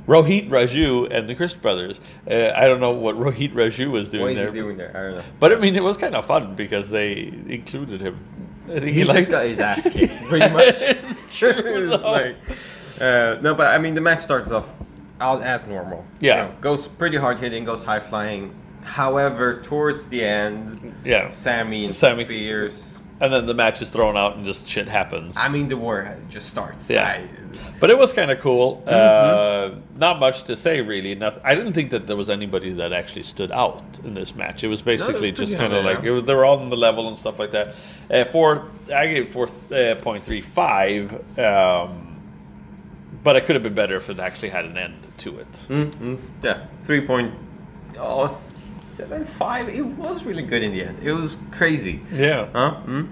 Rohit 0.07 0.49
Raju 0.49 1.15
and 1.15 1.29
the 1.29 1.35
Crist 1.35 1.61
brothers. 1.61 1.99
Uh, 2.29 2.49
I 2.55 2.67
don't 2.67 2.79
know 2.81 2.91
what 2.91 3.15
Rohit 3.15 3.53
Raju 3.53 3.91
was 3.91 4.09
doing 4.09 4.23
What 4.23 4.31
is 4.31 4.37
there, 4.37 4.51
he 4.51 4.59
doing 4.59 4.77
there? 4.77 4.89
I 4.95 5.01
don't 5.01 5.15
know. 5.19 5.23
but 5.39 5.51
I 5.53 5.55
mean 5.55 5.75
it 5.75 5.83
was 5.83 5.95
kind 5.97 6.15
of 6.15 6.25
fun 6.25 6.55
because 6.55 6.89
they 6.89 7.33
included 7.47 8.01
him. 8.01 8.19
I 8.67 8.79
think 8.79 8.87
He, 8.95 9.03
liked- 9.03 9.19
just 9.19 9.31
got 9.31 9.45
his 9.45 9.59
ass 9.59 9.83
kicked, 9.83 10.23
pretty 10.27 10.49
much. 10.49 10.75
it's 10.79 11.37
true. 11.37 11.89
Like, 11.97 12.35
uh, 13.01 13.37
no, 13.41 13.55
but 13.55 13.67
I 13.67 13.77
mean, 13.79 13.95
the 13.95 14.01
match 14.01 14.21
starts 14.23 14.49
off 14.51 14.67
as 15.19 15.65
normal. 15.67 16.05
Yeah. 16.19 16.51
goes 16.61 16.87
pretty 16.87 17.17
hard 17.17 17.39
hitting, 17.39 17.63
goes 17.65 17.81
high 17.83 17.99
flying. 17.99 18.53
However, 18.83 19.61
towards 19.63 20.05
the 20.07 20.23
end, 20.23 20.93
yeah, 21.05 21.31
Sammy 21.31 21.91
Sammy- 21.93 22.23
interferes. 22.23 22.83
And 23.19 23.31
then 23.33 23.45
the 23.45 23.53
match 23.53 23.81
is 23.81 23.89
thrown 23.89 24.17
out 24.17 24.35
and 24.35 24.45
just 24.45 24.67
shit 24.67 24.87
happens. 24.87 25.35
I 25.37 25.47
mean, 25.49 25.67
the 25.69 25.77
war 25.77 26.17
just 26.29 26.49
starts. 26.49 26.89
Yeah. 26.89 27.05
I- 27.05 27.27
But 27.79 27.89
it 27.91 27.97
was 27.97 28.11
kind 28.13 28.31
of 28.31 28.39
cool. 28.39 28.83
Uh, 28.87 28.91
Mm-hmm. 28.93 29.99
not 29.99 30.19
much 30.19 30.43
to 30.45 30.55
say, 30.57 30.81
really. 30.81 31.13
Noth- 31.15 31.39
I 31.43 31.53
didn't 31.55 31.73
think 31.73 31.91
that 31.91 32.07
there 32.07 32.15
was 32.17 32.29
anybody 32.29 32.73
that 32.73 32.91
actually 32.93 33.23
stood 33.23 33.51
out 33.51 33.83
in 34.03 34.13
this 34.15 34.33
match. 34.35 34.63
It 34.63 34.67
was 34.69 34.81
basically 34.81 35.31
pretty 35.31 35.45
just 35.45 35.53
kind 35.55 35.71
of 35.73 35.85
like 35.85 36.03
it 36.03 36.11
was, 36.11 36.23
they 36.25 36.33
were 36.33 36.45
all 36.45 36.57
on 36.59 36.69
the 36.71 36.75
level 36.75 37.07
and 37.07 37.17
stuff 37.17 37.37
like 37.39 37.51
that. 37.51 37.75
Uh, 38.09 38.25
four, 38.25 38.71
I 38.93 39.05
gave 39.07 39.29
four 39.31 39.49
uh, 39.71 39.95
point 40.01 40.25
three 40.25 40.41
five, 40.41 41.13
um, 41.37 42.17
but 43.23 43.35
it 43.35 43.45
could 43.45 43.55
have 43.55 43.63
been 43.63 43.75
better 43.75 43.95
if 43.97 44.09
it 44.09 44.19
actually 44.19 44.49
had 44.49 44.65
an 44.65 44.77
end 44.77 44.95
to 45.19 45.37
it. 45.39 45.51
Mhm. 45.69 46.17
Yeah, 46.43 46.65
three 46.81 47.05
point 47.05 47.33
oh 47.99 48.27
seven 48.93 49.25
five. 49.25 49.69
It 49.69 49.85
was 49.85 50.23
really 50.23 50.43
good 50.43 50.63
in 50.63 50.71
the 50.71 50.83
end. 50.83 50.99
It 51.01 51.13
was 51.13 51.37
crazy. 51.51 52.01
Yeah. 52.11 52.47
Huh? 52.53 52.81
Mm? 52.85 53.09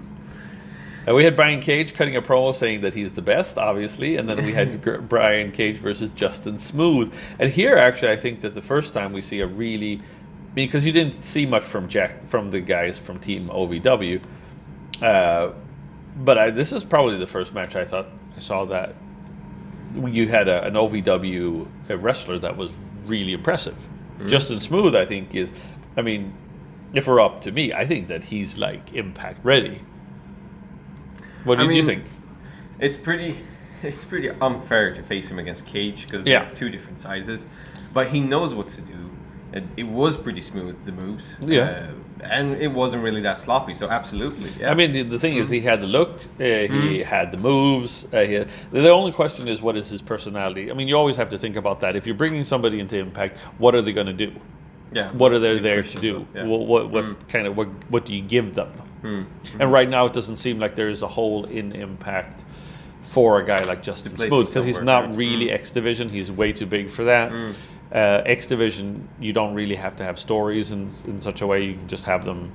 Uh, 1.08 1.14
we 1.14 1.24
had 1.24 1.34
Brian 1.34 1.60
Cage 1.60 1.94
cutting 1.94 2.14
a 2.14 2.22
promo 2.22 2.54
saying 2.54 2.82
that 2.82 2.94
he's 2.94 3.12
the 3.12 3.22
best, 3.22 3.58
obviously, 3.58 4.16
and 4.16 4.28
then 4.28 4.44
we 4.44 4.52
had 4.52 4.80
Brian 5.08 5.50
Cage 5.50 5.78
versus 5.78 6.10
Justin 6.10 6.60
Smooth. 6.60 7.12
And 7.40 7.50
here, 7.50 7.76
actually, 7.76 8.12
I 8.12 8.16
think 8.16 8.40
that 8.42 8.54
the 8.54 8.62
first 8.62 8.94
time 8.94 9.12
we 9.12 9.20
see 9.20 9.40
a 9.40 9.46
really, 9.46 9.94
I 9.94 10.54
mean, 10.54 10.68
because 10.68 10.86
you 10.86 10.92
didn't 10.92 11.24
see 11.24 11.44
much 11.44 11.64
from 11.64 11.88
Jack 11.88 12.28
from 12.28 12.52
the 12.52 12.60
guys 12.60 12.98
from 12.98 13.18
Team 13.18 13.48
OVW, 13.48 14.22
uh, 15.02 15.50
but 16.18 16.38
I, 16.38 16.50
this 16.50 16.70
is 16.70 16.84
probably 16.84 17.18
the 17.18 17.26
first 17.26 17.52
match 17.52 17.74
I 17.74 17.84
thought 17.84 18.06
I 18.36 18.40
saw 18.40 18.64
that 18.66 18.94
you 19.94 20.28
had 20.28 20.46
a, 20.46 20.64
an 20.64 20.74
OVW 20.74 21.66
wrestler 22.00 22.38
that 22.38 22.56
was 22.56 22.70
really 23.06 23.32
impressive. 23.32 23.76
Mm-hmm. 24.22 24.30
Justin 24.30 24.60
Smooth, 24.60 24.94
I 24.94 25.04
think, 25.04 25.34
is, 25.34 25.50
I 25.96 26.02
mean, 26.02 26.32
if 26.94 27.06
we're 27.06 27.20
up 27.20 27.40
to 27.42 27.52
me, 27.52 27.72
I 27.72 27.86
think 27.86 28.08
that 28.08 28.24
he's 28.24 28.56
like 28.56 28.92
impact 28.94 29.44
ready. 29.44 29.82
What 31.44 31.58
I 31.58 31.62
do 31.62 31.68
you 31.70 31.82
mean, 31.82 31.86
think? 31.86 32.04
It's 32.78 32.96
pretty. 32.96 33.38
It's 33.82 34.04
pretty 34.04 34.30
unfair 34.30 34.94
to 34.94 35.02
face 35.02 35.28
him 35.28 35.40
against 35.40 35.66
Cage 35.66 36.06
because 36.06 36.24
Yeah. 36.24 36.44
they're 36.44 36.54
two 36.54 36.68
different 36.70 37.00
sizes, 37.00 37.44
but 37.92 38.10
he 38.10 38.20
knows 38.20 38.54
what 38.54 38.68
to 38.68 38.80
do. 38.80 38.91
It, 39.52 39.64
it 39.76 39.82
was 39.86 40.16
pretty 40.16 40.40
smooth 40.40 40.76
the 40.86 40.92
moves. 40.92 41.34
Yeah. 41.40 41.62
uh, 41.62 42.24
and 42.24 42.54
it 42.56 42.68
wasn't 42.68 43.02
really 43.02 43.20
that 43.22 43.38
sloppy. 43.38 43.74
So 43.74 43.88
absolutely, 43.88 44.50
yeah. 44.58 44.70
I 44.70 44.74
mean, 44.74 44.92
the, 44.92 45.02
the 45.02 45.18
thing 45.18 45.36
is, 45.36 45.48
he 45.48 45.60
had 45.60 45.80
the 45.82 45.86
look, 45.86 46.20
uh, 46.40 46.44
he 46.44 47.02
had 47.02 47.32
the 47.32 47.36
moves. 47.36 48.06
Uh, 48.12 48.20
he 48.20 48.34
had, 48.34 48.48
the 48.70 48.88
only 48.90 49.12
question 49.12 49.48
is, 49.48 49.60
what 49.60 49.76
is 49.76 49.88
his 49.90 50.00
personality? 50.02 50.70
I 50.70 50.74
mean, 50.74 50.88
you 50.88 50.96
always 50.96 51.16
have 51.16 51.28
to 51.30 51.38
think 51.38 51.56
about 51.56 51.80
that. 51.80 51.96
If 51.96 52.06
you're 52.06 52.14
bringing 52.16 52.44
somebody 52.44 52.80
into 52.80 52.96
Impact, 52.96 53.36
what 53.58 53.74
are 53.74 53.82
they 53.82 53.92
going 53.92 54.06
to 54.06 54.12
do? 54.26 54.32
yeah. 54.92 55.10
What 55.12 55.32
are 55.32 55.38
they 55.38 55.58
there 55.58 55.82
to 55.82 55.96
do? 55.98 56.26
yeah. 56.34 56.44
What, 56.44 56.66
what, 56.66 56.90
what 56.90 57.04
Mm. 57.04 57.28
kind 57.28 57.46
of 57.46 57.56
what, 57.56 57.68
what 57.90 58.06
do 58.06 58.14
you 58.14 58.22
give 58.22 58.54
them? 58.54 58.70
Mm. 59.02 59.26
And 59.58 59.72
right 59.72 59.88
now, 59.88 60.06
it 60.06 60.12
doesn't 60.12 60.36
seem 60.38 60.58
like 60.60 60.76
there 60.76 60.90
is 60.90 61.02
a 61.02 61.08
hole 61.08 61.44
in 61.46 61.72
Impact 61.72 62.40
for 63.06 63.40
a 63.40 63.44
guy 63.44 63.62
like 63.64 63.82
Justin 63.82 64.16
Smooth 64.16 64.46
because 64.46 64.64
he's 64.64 64.80
not 64.80 65.08
right? 65.08 65.16
really 65.16 65.46
Mm. 65.46 65.54
X 65.54 65.70
Division. 65.72 66.08
He's 66.08 66.30
way 66.30 66.52
too 66.52 66.66
big 66.66 66.90
for 66.90 67.04
that. 67.04 67.32
Mm. 67.92 68.20
Uh, 68.20 68.22
X 68.26 68.46
Division, 68.46 69.08
you 69.20 69.32
don't 69.32 69.54
really 69.54 69.76
have 69.76 69.96
to 69.96 70.04
have 70.04 70.18
stories 70.18 70.70
in, 70.70 70.92
in 71.06 71.20
such 71.20 71.40
a 71.40 71.46
way. 71.46 71.64
You 71.64 71.74
can 71.74 71.88
just 71.88 72.04
have 72.04 72.24
them. 72.24 72.50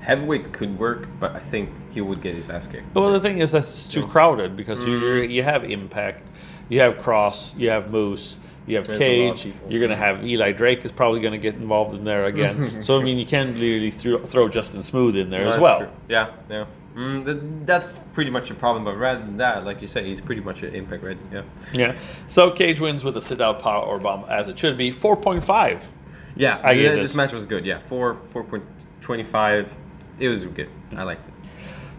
Heavyweight 0.00 0.52
could 0.52 0.78
work, 0.78 1.08
but 1.18 1.34
I 1.34 1.40
think 1.40 1.70
he 1.92 2.00
would 2.02 2.20
get 2.22 2.34
his 2.34 2.50
ass 2.50 2.66
kicked. 2.66 2.94
Well, 2.94 3.10
the 3.12 3.20
thing 3.20 3.38
is 3.38 3.50
that's 3.52 3.88
too 3.88 4.06
crowded 4.06 4.54
because 4.56 4.78
you 4.86 4.98
Mm. 5.00 5.30
you 5.30 5.42
have 5.42 5.64
Impact, 5.64 6.22
you 6.68 6.80
have 6.80 6.94
Kross, 6.96 7.58
you 7.58 7.70
have 7.70 7.90
Moose, 7.90 8.36
you 8.66 8.76
have 8.76 8.86
There's 8.86 8.98
a 8.98 9.26
lot 9.26 9.32
of 9.34 9.40
Cage. 9.40 9.54
You're 9.68 9.80
going 9.80 9.90
to 9.90 9.96
have 9.96 10.24
Eli 10.24 10.52
Drake 10.52 10.84
is 10.84 10.92
probably 10.92 11.20
going 11.20 11.32
to 11.32 11.38
get 11.38 11.54
involved 11.54 11.94
in 11.94 12.04
there 12.04 12.24
again. 12.24 12.82
so 12.84 12.98
I 12.98 13.02
mean, 13.02 13.18
you 13.18 13.26
can't 13.26 13.54
really 13.54 13.90
throw, 13.90 14.24
throw 14.24 14.48
Justin 14.48 14.82
Smooth 14.82 15.16
in 15.16 15.30
there 15.30 15.42
No, 15.42 15.52
as 15.52 15.60
well. 15.60 15.78
true. 15.80 15.88
Yeah, 16.08 16.32
yeah. 16.48 16.66
Mm, 16.96 17.24
th- 17.26 17.38
that's 17.66 17.98
pretty 18.12 18.30
much 18.30 18.50
a 18.50 18.54
problem. 18.54 18.84
But 18.84 18.96
rather 18.96 19.20
than 19.20 19.36
that, 19.38 19.64
like 19.64 19.82
you 19.82 19.88
say, 19.88 20.04
he's 20.04 20.20
pretty 20.20 20.40
much 20.40 20.62
an 20.62 20.74
impact 20.74 21.02
right? 21.02 21.18
Yeah. 21.32 21.42
Yeah. 21.72 21.98
So 22.28 22.50
Cage 22.52 22.80
wins 22.80 23.02
with 23.02 23.16
a 23.16 23.22
sit 23.22 23.40
out 23.40 23.60
power 23.60 23.98
bomb 23.98 24.24
as 24.30 24.46
it 24.48 24.58
should 24.58 24.78
be. 24.78 24.92
Four 24.92 25.16
point 25.16 25.44
five. 25.44 25.82
Yeah, 26.36 26.60
I 26.64 26.72
yeah, 26.72 26.90
this 26.94 27.08
this- 27.10 27.14
match 27.14 27.32
was 27.32 27.46
good. 27.46 27.66
Yeah, 27.66 27.80
four 27.88 28.18
four 28.30 28.44
point 28.44 28.62
twenty 29.00 29.24
five. 29.24 29.68
It 30.20 30.28
was 30.28 30.44
good. 30.44 30.68
I 30.96 31.02
liked 31.02 31.26
it. 31.28 31.33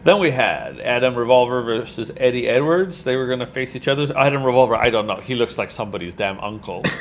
Then 0.05 0.19
we 0.19 0.31
had 0.31 0.79
Adam 0.79 1.15
Revolver 1.15 1.62
versus 1.63 2.12
Eddie 2.15 2.47
Edwards. 2.47 3.03
They 3.03 3.15
were 3.17 3.25
going 3.27 3.39
to 3.39 3.45
face 3.47 3.75
each 3.75 3.88
other. 3.89 4.07
Adam 4.17 4.43
Revolver, 4.43 4.75
I 4.75 4.89
don't 4.89 5.07
know. 5.07 5.15
He 5.17 5.35
looks 5.35 5.57
like 5.57 5.71
somebody's 5.71 6.13
damn 6.13 6.39
uncle. 6.39 6.83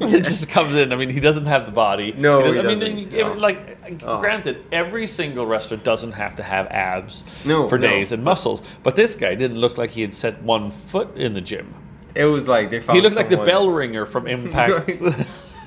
It 0.00 0.22
just 0.24 0.48
comes 0.48 0.74
in. 0.74 0.90
I 0.90 0.96
mean, 0.96 1.10
he 1.10 1.20
doesn't 1.20 1.44
have 1.44 1.66
the 1.66 1.70
body. 1.72 2.10
No, 2.16 2.40
doesn't- 2.40 2.54
he 2.54 2.60
I 2.60 2.62
mean, 2.62 2.78
doesn't. 2.78 2.94
then 2.94 2.98
you 2.98 3.06
give- 3.10 3.26
No. 3.26 3.32
like, 3.34 3.76
Oh. 4.04 4.20
granted, 4.20 4.64
every 4.72 5.06
single 5.06 5.44
wrestler 5.44 5.76
doesn't 5.76 6.12
have 6.12 6.34
to 6.36 6.42
have 6.42 6.66
abs 6.68 7.24
No, 7.44 7.68
for 7.68 7.76
no. 7.76 7.86
days 7.86 8.10
and 8.10 8.24
muscles, 8.24 8.62
but 8.82 8.96
this 8.96 9.16
guy 9.16 9.34
didn't 9.34 9.58
look 9.58 9.76
like 9.76 9.90
he 9.90 10.00
had 10.00 10.14
set 10.14 10.40
one 10.42 10.70
foot 10.86 11.14
in 11.18 11.34
the 11.34 11.42
gym. 11.42 11.74
It 12.14 12.24
was 12.24 12.46
like 12.46 12.70
they 12.70 12.80
found. 12.80 12.96
He 12.96 13.02
looked 13.02 13.16
like 13.16 13.28
the 13.28 13.36
bell 13.36 13.68
ringer 13.68 14.06
from 14.06 14.26
Impact. 14.36 14.86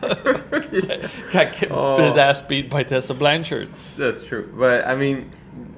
Got 0.02 1.54
ki- 1.54 1.68
Oh. 1.70 2.04
his 2.04 2.16
ass 2.18 2.42
beat 2.42 2.68
by 2.70 2.82
Tessa 2.82 3.14
Blanchard. 3.14 3.70
That's 3.96 4.24
true, 4.24 4.52
but 4.58 4.88
I 4.88 4.96
mean, 4.96 5.30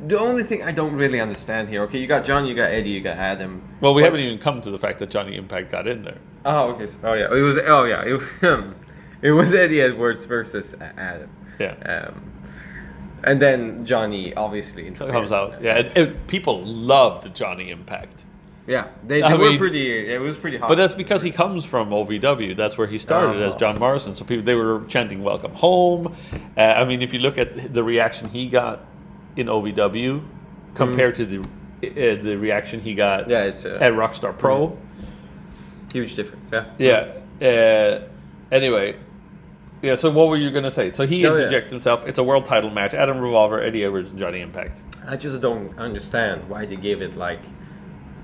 the 0.08 0.20
only 0.20 0.44
thing 0.44 0.64
I 0.64 0.72
don't 0.72 0.94
really 0.94 1.20
understand 1.20 1.70
here. 1.70 1.84
Okay, 1.84 2.00
you 2.00 2.08
got 2.08 2.26
John, 2.26 2.46
you 2.46 2.56
got 2.56 2.72
Eddie, 2.72 2.90
you 2.90 3.02
got 3.02 3.18
Adam. 3.18 3.62
Well, 3.82 3.94
we 3.94 4.02
But- 4.02 4.06
haven't 4.08 4.20
even 4.22 4.40
come 4.40 4.62
to 4.62 4.72
the 4.72 4.80
fact 4.80 5.00
that 5.00 5.10
Johnny 5.10 5.36
Impact 5.38 5.72
got 5.72 5.88
in 5.88 6.04
there. 6.04 6.18
Oh, 6.46 6.70
okay. 6.72 6.88
so- 6.88 6.98
oh, 7.04 7.14
yeah. 7.14 7.34
It 7.34 7.42
was. 7.42 7.58
Oh, 7.58 7.84
yeah. 7.86 8.02
It, 8.04 8.22
um, 8.44 8.76
it 9.22 9.32
was 9.32 9.54
Eddie 9.54 9.82
Edwards 9.82 10.26
versus 10.26 10.74
Adam. 10.98 11.30
Yeah. 11.60 11.76
Um, 12.10 12.32
and 13.24 13.40
then 13.40 13.86
Johnny 13.86 14.34
obviously 14.34 14.90
comes 14.92 15.32
out. 15.32 15.62
Yeah, 15.62 15.78
and, 15.78 15.96
and 15.98 16.28
people 16.28 16.66
loved 16.66 17.36
Johnny 17.36 17.70
Impact, 17.70 18.24
Yeah, 18.66 18.88
they, 19.06 19.22
they 19.22 19.24
I 19.24 19.36
were 19.36 19.50
mean- 19.50 19.60
pretty. 19.60 20.12
It 20.12 20.20
was 20.20 20.38
pretty 20.38 20.58
hot. 20.58 20.68
but 20.70 20.76
that's 20.76 20.96
because 20.96 21.22
he 21.22 21.30
comes 21.30 21.64
from 21.64 21.92
OVW. 21.92 22.58
That's 22.58 22.80
where 22.80 22.88
he 22.88 22.98
started 22.98 23.40
as 23.44 23.54
Oh. 23.54 23.58
John 23.60 23.78
Morrison. 23.78 24.16
So 24.16 24.26
people 24.26 24.44
they 24.44 24.56
were 24.56 24.84
chanting 24.88 25.22
"Welcome 25.22 25.54
home." 25.54 26.16
Uh, 26.58 26.62
I 26.62 26.84
mean, 26.86 27.04
if 27.04 27.14
you 27.14 27.20
look 27.20 27.38
at 27.38 27.74
the 27.76 27.84
reaction 27.84 28.28
he 28.30 28.48
got 28.50 28.86
in 29.36 29.48
OVW 29.48 30.24
compared 30.76 31.16
to 31.16 31.26
the 31.26 31.40
uh, 31.40 32.24
the 32.24 32.36
reaction 32.38 32.80
he 32.80 32.94
got 32.94 33.30
yeah, 33.30 33.44
it's 33.44 33.66
a 33.66 33.82
at 33.82 33.94
Rockstar 33.94 34.38
Pro, 34.38 34.78
huge 35.92 36.16
difference. 36.16 36.48
Yeah. 36.52 36.66
yeah. 36.78 37.48
Uh, 37.48 38.08
anyway. 38.52 38.96
Yeah, 39.82 39.96
so 39.96 40.12
what 40.12 40.28
were 40.28 40.38
you 40.38 40.52
going 40.52 40.64
to 40.64 40.70
say? 40.70 40.92
So 40.92 41.08
he 41.08 41.26
Oh, 41.26 41.34
yeah. 41.36 41.40
interjects 41.42 41.72
himself. 41.72 42.06
It's 42.06 42.20
a 42.20 42.24
world 42.24 42.46
title 42.46 42.70
match. 42.70 42.94
Adam 42.94 43.18
Revolver, 43.18 43.60
Eddie 43.60 43.84
Edwards, 43.84 44.12
and 44.12 44.20
Johnny 44.20 44.42
Impact. 44.42 44.78
I 45.08 45.18
just 45.18 45.42
don't 45.42 45.76
understand 45.80 46.48
why 46.48 46.68
they 46.68 46.76
gave 46.76 47.02
it 47.02 47.18
like 47.18 47.40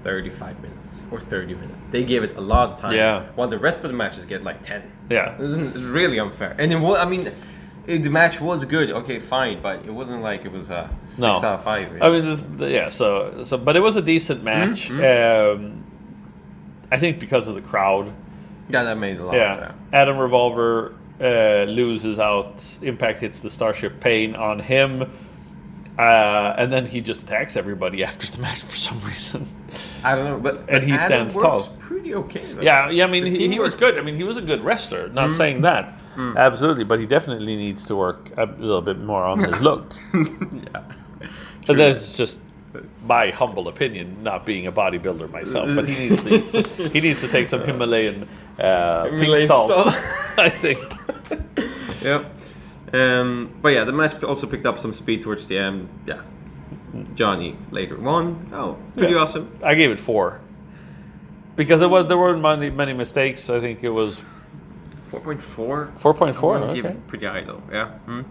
35 0.04 0.62
minutes 0.62 1.06
or 1.12 1.20
30 1.20 1.56
minutes. 1.56 1.88
They 1.90 2.04
gave 2.04 2.24
it 2.24 2.38
a 2.38 2.42
lot 2.42 2.70
of 2.74 2.80
time. 2.80 2.94
Yeah. 2.96 3.26
While 3.34 3.48
the 3.48 3.58
rest 3.58 3.78
of 3.84 3.90
the 3.90 3.98
matches 3.98 4.26
get 4.26 4.44
like 4.44 4.62
10. 4.64 4.84
Yeah. 5.10 5.36
Isn't 5.42 5.70
it's 5.70 5.78
really 5.78 6.20
unfair? 6.20 6.56
And 6.60 6.72
then 6.72 6.84
what, 6.84 7.00
I 7.02 7.06
mean, 7.10 7.32
the 7.88 8.10
match 8.10 8.42
was 8.42 8.66
good. 8.66 8.92
Okay, 8.92 9.20
fine, 9.20 9.62
but 9.62 9.86
it 9.86 9.92
wasn't 9.92 10.22
like 10.22 10.44
it 10.46 10.52
was 10.52 10.70
a 10.70 10.90
six 11.08 11.20
No. 11.20 11.34
out 11.36 11.44
of 11.44 11.64
five. 11.64 11.90
I 12.02 12.10
mean, 12.10 12.26
the, 12.26 12.36
the, 12.36 12.70
yeah. 12.72 12.90
So, 12.90 13.44
so, 13.46 13.58
but 13.58 13.76
it 13.78 13.80
was 13.80 13.96
a 13.96 14.02
decent 14.02 14.44
match. 14.44 14.90
Mhm. 14.90 15.56
Um, 15.56 15.84
I 16.92 16.98
think 16.98 17.20
because 17.20 17.48
of 17.48 17.56
the 17.56 17.62
crowd. 17.62 18.12
Yeah, 18.70 18.84
that 18.84 18.98
made 18.98 19.18
a 19.20 19.26
lot. 19.26 19.36
Yeah. 19.36 19.72
Adam 19.94 20.18
Revolver 20.18 20.94
uh, 21.22 21.64
loses 21.64 22.20
out. 22.20 22.64
Impact 22.82 23.20
hits 23.20 23.40
the 23.40 23.50
Starship 23.50 24.00
Pain 24.02 24.36
on 24.36 24.60
him. 24.60 25.10
Uh, 25.98 26.54
and 26.58 26.72
then 26.72 26.86
he 26.86 27.02
just 27.02 27.24
attacks 27.24 27.56
everybody 27.56 28.04
after 28.10 28.28
the 28.28 28.38
match 28.38 28.62
for 28.62 28.76
some 28.76 29.02
reason. 29.04 29.48
I 30.04 30.16
don't 30.16 30.26
know, 30.26 30.40
but 30.40 30.70
And 30.70 30.84
he 30.84 30.92
Adam 30.92 31.30
stands 31.30 31.34
tall. 31.34 31.64
Pretty 31.80 32.14
okay. 32.16 32.54
though. 32.54 32.62
Yeah, 32.62 32.90
yeah. 32.90 33.06
I 33.06 33.08
mean, 33.08 33.26
he, 33.26 33.48
he 33.48 33.60
was 33.60 33.74
good. 33.76 33.98
I 33.98 34.02
mean, 34.02 34.16
he 34.16 34.24
was 34.24 34.38
a 34.38 34.42
good 34.42 34.64
wrestler. 34.64 35.10
Not 35.10 35.34
saying 35.34 35.62
that, 35.62 36.00
absolutely, 36.18 36.84
but 36.84 37.00
he 37.00 37.06
definitely 37.06 37.56
needs 37.56 37.86
to 37.86 37.96
work 37.96 38.32
a 38.38 38.46
little 38.46 38.82
bit 38.82 39.00
more 39.00 39.24
on 39.24 39.40
his 39.44 39.62
look. 39.62 39.94
yeah. 40.14 40.84
And 41.68 41.80
that's 41.80 42.16
just 42.18 42.40
my 43.04 43.32
humble 43.32 43.68
opinion, 43.68 44.24
not 44.24 44.46
being 44.46 44.68
a 44.68 44.72
bodybuilder 44.72 45.30
myself. 45.32 45.70
But 45.76 45.88
he 45.88 46.10
needs 46.10 46.52
to, 46.52 46.90
he 46.90 47.02
needs 47.02 47.22
to 47.22 47.28
take 47.28 47.48
some 47.48 47.62
Himalayan, 47.62 48.28
uh, 48.60 49.04
pink 49.06 49.16
Himalayan 49.22 49.48
salt. 49.48 49.72
I 50.38 50.50
think. 50.50 50.80
Yep. 52.02 52.34
Um, 52.94 53.54
but 53.62 53.70
yeah, 53.70 53.84
the 53.84 53.92
match 53.92 54.22
also 54.24 54.48
picked 54.48 54.66
up 54.66 54.80
some 54.80 54.94
speed 54.94 55.24
towards 55.24 55.48
the 55.48 55.58
end. 55.58 55.90
Yeah. 56.06 56.22
Johnny 57.16 57.58
later 57.72 57.98
won. 58.00 58.50
Oh, 58.54 58.78
pretty 58.96 59.14
Yeah. 59.14 59.20
awesome. 59.22 59.52
I 59.64 59.76
gave 59.76 59.92
it 59.92 60.00
four 60.00 60.40
because 61.56 61.82
it 61.82 61.90
was 61.90 62.08
there 62.08 62.18
weren't 62.18 62.42
many 62.42 62.70
many 62.70 62.94
mistakes. 62.94 63.50
I 63.50 63.60
think 63.60 63.84
it 63.84 63.90
was 63.90 64.20
4.4. 65.12 65.98
four 65.98 66.14
point 66.14 66.36
four. 66.36 66.58
Okay. 66.58 66.96
Pretty 67.08 67.26
high 67.26 67.44
though. 67.44 67.62
Yeah. 67.72 67.92
Hmm. 68.00 68.22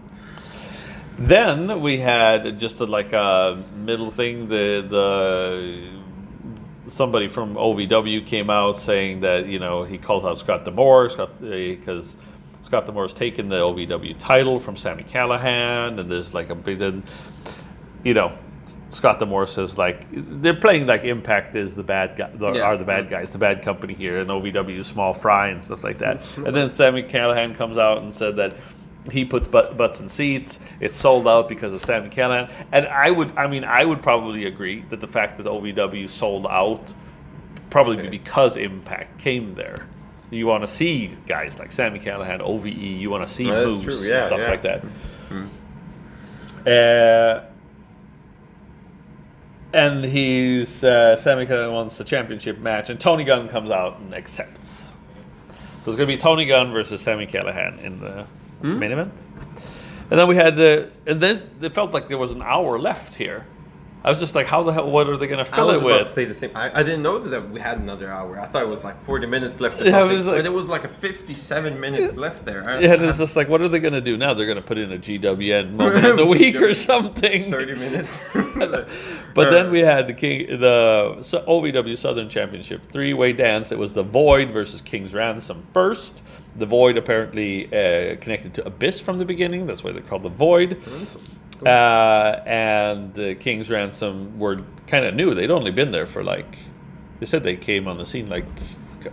Then 1.19 1.81
we 1.81 1.97
had 1.97 2.59
just 2.59 2.79
a, 2.79 2.85
like 2.85 3.11
a 3.13 3.63
middle 3.75 4.11
thing. 4.11 4.49
The 4.49 4.85
the 4.87 6.91
somebody 6.91 7.27
from 7.27 7.55
OVW 7.55 8.25
came 8.25 8.49
out 8.49 8.79
saying 8.79 9.21
that 9.21 9.47
you 9.47 9.59
know 9.59 9.83
he 9.83 9.97
calls 9.97 10.23
out 10.23 10.39
Scott 10.39 10.63
D'Amore 10.63 11.09
Scott 11.09 11.41
because 11.41 12.15
Scott 12.63 12.85
D'Amore's 12.85 13.13
taken 13.13 13.49
the 13.49 13.57
OVW 13.57 14.15
title 14.19 14.59
from 14.59 14.77
Sami 14.77 15.03
Callihan, 15.03 15.99
and 15.99 16.11
there's 16.11 16.33
like 16.33 16.49
a 16.49 16.55
big, 16.55 17.03
you 18.03 18.13
know. 18.13 18.37
Scott 18.97 19.19
D'Amore 19.19 19.47
says 19.47 19.77
like 19.77 20.05
they're 20.11 20.53
playing 20.53 20.87
like 20.87 21.03
Impact 21.03 21.55
is 21.55 21.75
the 21.75 21.83
bad 21.83 22.17
guy, 22.17 22.29
the, 22.33 22.51
Yeah. 22.53 22.61
are 22.63 22.77
the 22.77 22.83
bad 22.83 23.09
guys, 23.09 23.29
the 23.31 23.37
bad 23.37 23.61
company 23.63 23.93
here, 23.93 24.17
and 24.19 24.29
OVW 24.29 24.83
small 24.83 25.13
fry 25.13 25.49
and 25.49 25.63
stuff 25.63 25.83
like 25.83 25.99
that. 25.99 26.21
And 26.37 26.55
then 26.55 26.75
Sami 26.75 27.03
Callihan 27.03 27.55
comes 27.55 27.77
out 27.77 27.99
and 27.99 28.13
said 28.13 28.35
that 28.37 28.55
he 29.11 29.23
puts 29.23 29.47
butt, 29.47 29.77
butts 29.77 30.01
in 30.01 30.09
seats. 30.09 30.59
It's 30.81 30.95
sold 30.95 31.27
out 31.27 31.47
because 31.47 31.73
of 31.73 31.81
Sami 31.81 32.09
Callihan. 32.09 32.51
And 32.71 32.87
I 32.87 33.09
would, 33.11 33.31
I 33.37 33.47
mean, 33.47 33.63
I 33.63 33.85
would 33.85 34.01
probably 34.03 34.45
agree 34.47 34.83
that 34.89 34.99
the 34.99 35.07
fact 35.07 35.37
that 35.37 35.45
OVW 35.45 36.09
sold 36.09 36.45
out 36.47 36.93
probably 37.69 37.99
Okay. 37.99 38.09
because 38.09 38.57
Impact 38.57 39.17
came 39.19 39.53
there. 39.55 39.87
You 40.29 40.45
want 40.47 40.63
to 40.63 40.67
see 40.67 41.15
guys 41.25 41.57
like 41.57 41.71
Sami 41.71 41.99
Callihan, 41.99 42.41
OVE. 42.41 42.67
You 42.67 43.09
want 43.09 43.25
to 43.25 43.33
see 43.33 43.45
moves 43.45 44.05
yeah, 44.05 44.25
stuff 44.27 44.39
yeah. 44.39 44.49
like 44.49 44.61
that. 44.63 44.83
Uh, 46.65 47.45
and 49.73 50.03
he's 50.03 50.83
uh, 50.83 51.15
Sami 51.15 51.45
Callihan 51.45 51.73
wants 51.73 51.99
a 51.99 52.03
championship 52.03 52.57
match, 52.59 52.89
and 52.89 52.99
Tony 52.99 53.23
Gunn 53.23 53.49
comes 53.49 53.69
out 53.71 53.99
and 53.99 54.13
accepts. 54.13 54.91
So 55.83 55.91
it's 55.91 55.97
going 55.97 55.99
to 55.99 56.05
be 56.07 56.17
Tony 56.17 56.45
Gunn 56.45 56.71
versus 56.71 57.01
Sami 57.01 57.27
Callihan 57.27 57.81
in 57.83 57.99
the 57.99 58.25
Hmm? 58.61 58.79
main 58.79 58.91
event. 58.91 59.13
And 60.09 60.19
then 60.19 60.27
we 60.27 60.35
had 60.35 60.55
the, 60.55 60.89
and 61.05 61.21
then 61.21 61.49
it 61.61 61.75
felt 61.75 61.91
like 61.91 62.07
there 62.07 62.17
was 62.17 62.31
an 62.31 62.41
hour 62.41 62.79
left 62.79 63.15
here. 63.15 63.45
I 64.03 64.09
was 64.09 64.19
just 64.19 64.35
like, 64.35 64.45
how 64.47 64.63
the 64.63 64.71
hell? 64.71 64.89
What 64.89 65.09
are 65.09 65.17
they 65.17 65.27
going 65.27 65.43
to 65.43 65.51
I 65.51 65.55
fill 65.55 65.67
was 65.67 65.75
it 65.81 65.85
about 65.85 65.99
with? 66.01 66.07
to 66.09 66.13
say 66.13 66.25
the 66.25 66.33
same. 66.35 66.51
I, 66.55 66.79
I 66.79 66.83
didn't 66.83 67.01
know 67.03 67.19
that 67.19 67.49
we 67.49 67.59
had 67.59 67.79
another 67.79 68.09
hour. 68.09 68.39
I 68.39 68.45
thought 68.47 68.61
it 68.61 68.67
was 68.69 68.81
like 68.83 69.01
40 69.01 69.27
minutes 69.27 69.59
left 69.59 69.81
or 69.81 69.83
Yeah, 69.83 69.89
it 69.89 69.91
something. 69.91 70.17
was 70.17 70.27
like- 70.27 70.37
but 70.37 70.45
it 70.45 70.53
was 70.53 70.67
like 70.69 70.83
a 70.85 70.87
57 70.87 71.79
minutes 71.79 72.15
left 72.15 72.45
there. 72.45 72.63
I- 72.69 72.79
Yeah, 72.79 72.93
and 72.93 73.01
I 73.01 73.09
it's 73.09 73.17
had 73.17 73.23
just 73.25 73.35
like, 73.35 73.49
what 73.49 73.59
are 73.61 73.67
they 73.67 73.79
going 73.79 73.93
to 73.95 74.01
do 74.01 74.15
now? 74.15 74.33
They're 74.33 74.45
going 74.45 74.55
to 74.61 74.61
put 74.61 74.77
in 74.77 74.93
a 74.93 74.97
GWN 74.97 75.71
moment 75.75 76.05
of 76.05 76.15
the 76.15 76.25
week 76.25 76.55
or 76.55 76.73
something. 76.73 77.51
30 77.51 77.75
minutes. 77.75 78.19
But 79.33 79.51
then 79.51 79.69
we 79.71 79.79
had 79.79 80.07
the 80.07 80.13
King, 80.13 80.47
the 80.59 81.17
OVW 81.21 81.97
Southern 81.97 82.29
Championship 82.29 82.81
three-way 82.91 83.33
dance. 83.33 83.71
It 83.71 83.77
was 83.77 83.93
the 83.93 84.03
Void 84.03 84.49
versus 84.51 84.81
King's 84.81 85.13
Ransom 85.13 85.65
first. 85.73 86.21
The 86.55 86.65
Void 86.65 86.97
apparently 86.97 87.65
uh, 87.67 88.15
connected 88.19 88.53
to 88.55 88.65
Abyss 88.65 88.99
from 88.99 89.19
the 89.19 89.25
beginning. 89.25 89.67
That's 89.67 89.83
why 89.83 89.91
they're 89.91 90.01
called 90.01 90.23
the 90.23 90.29
Void. 90.29 90.81
Uh, 91.65 92.41
and 92.45 93.17
uh, 93.19 93.35
King's 93.35 93.69
Ransom 93.69 94.37
were 94.39 94.57
kind 94.87 95.05
of 95.05 95.15
new. 95.15 95.33
They'd 95.33 95.51
only 95.51 95.71
been 95.71 95.91
there 95.91 96.07
for 96.07 96.23
like 96.23 96.57
they 97.19 97.25
said 97.25 97.43
they 97.43 97.55
came 97.55 97.87
on 97.87 97.97
the 97.97 98.05
scene 98.05 98.29
like 98.29 98.45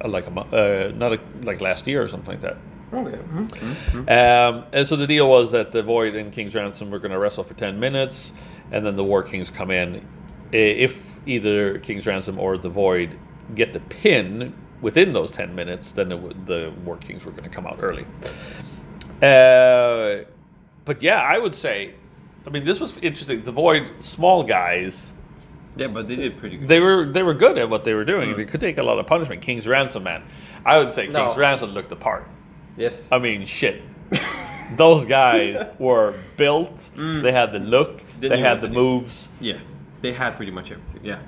like 0.04 0.26
a 0.26 0.30
uh, 0.30 0.92
not 0.94 1.12
a, 1.12 1.20
like 1.42 1.60
last 1.60 1.86
year 1.86 2.02
or 2.02 2.08
something 2.08 2.30
like 2.30 2.42
that. 2.42 2.56
Okay. 2.92 3.16
mhm, 3.16 3.48
mhm. 3.48 4.10
Um, 4.10 4.64
and 4.72 4.86
so 4.86 4.96
the 4.96 5.06
deal 5.06 5.28
was 5.28 5.50
that 5.52 5.72
the 5.72 5.82
Void 5.82 6.14
and 6.14 6.32
King's 6.32 6.54
Ransom 6.54 6.90
were 6.90 6.98
going 6.98 7.10
to 7.10 7.18
wrestle 7.18 7.42
for 7.42 7.54
10 7.54 7.80
minutes, 7.80 8.30
and 8.70 8.86
then 8.86 8.96
the 8.96 9.02
War 9.04 9.22
Kings 9.22 9.50
come 9.50 9.70
in. 9.70 10.06
If 10.52 10.96
either 11.26 11.78
King's 11.80 12.06
Ransom 12.06 12.38
or 12.38 12.56
the 12.56 12.68
Void 12.68 13.18
get 13.54 13.72
the 13.72 13.80
pin 13.80 14.54
within 14.80 15.12
those 15.12 15.32
10 15.32 15.54
minutes, 15.54 15.90
then 15.92 16.12
it 16.12 16.46
the 16.46 16.72
War 16.84 16.96
Kings 16.96 17.24
were 17.24 17.32
going 17.32 17.44
to 17.44 17.50
come 17.50 17.66
out 17.66 17.78
early. 17.80 18.06
Uh, 19.20 20.24
but 20.84 21.02
yeah, 21.02 21.20
I 21.20 21.38
would 21.38 21.54
say, 21.54 21.94
I 22.46 22.50
mean, 22.50 22.64
this 22.64 22.80
was 22.80 22.96
interesting. 22.98 23.42
The 23.44 23.52
Void, 23.52 23.90
small 24.00 24.42
guys, 24.42 25.12
Yeah, 25.76 25.86
but 25.88 26.08
they 26.08 26.16
did 26.16 26.38
pretty 26.38 26.58
good. 26.58 26.68
they 26.68 26.80
were 26.80 27.06
they 27.06 27.22
were 27.22 27.34
good 27.34 27.56
at 27.58 27.68
what 27.70 27.84
they 27.84 27.94
were 27.94 28.04
doing. 28.04 28.36
They 28.36 28.44
could 28.44 28.60
take 28.60 28.78
a 28.78 28.82
lot 28.82 28.98
of 28.98 29.06
punishment. 29.06 29.40
King's 29.42 29.66
Ransom, 29.66 30.02
man, 30.04 30.22
I 30.64 30.78
would 30.78 30.92
say 30.92 31.06
No. 31.06 31.26
King's 31.26 31.38
Ransom 31.38 31.70
looked 31.70 31.88
the 31.88 31.96
part. 31.96 32.28
yes. 32.76 33.10
I 33.10 33.18
mean, 33.18 33.46
shit. 33.46 33.82
Those 34.76 35.04
guys 35.06 35.66
were 35.78 36.14
built. 36.36 36.88
Mm. 36.96 37.22
They 37.22 37.32
had 37.32 37.52
the 37.52 37.58
look. 37.58 38.00
They 38.20 38.28
they 38.28 38.38
had 38.38 38.60
the 38.60 38.68
moves. 38.68 39.28
Yeah, 39.40 39.58
they 40.00 40.12
had 40.12 40.36
pretty 40.36 40.52
much 40.52 40.70
everything. 40.70 41.00
Yeah, 41.04 41.18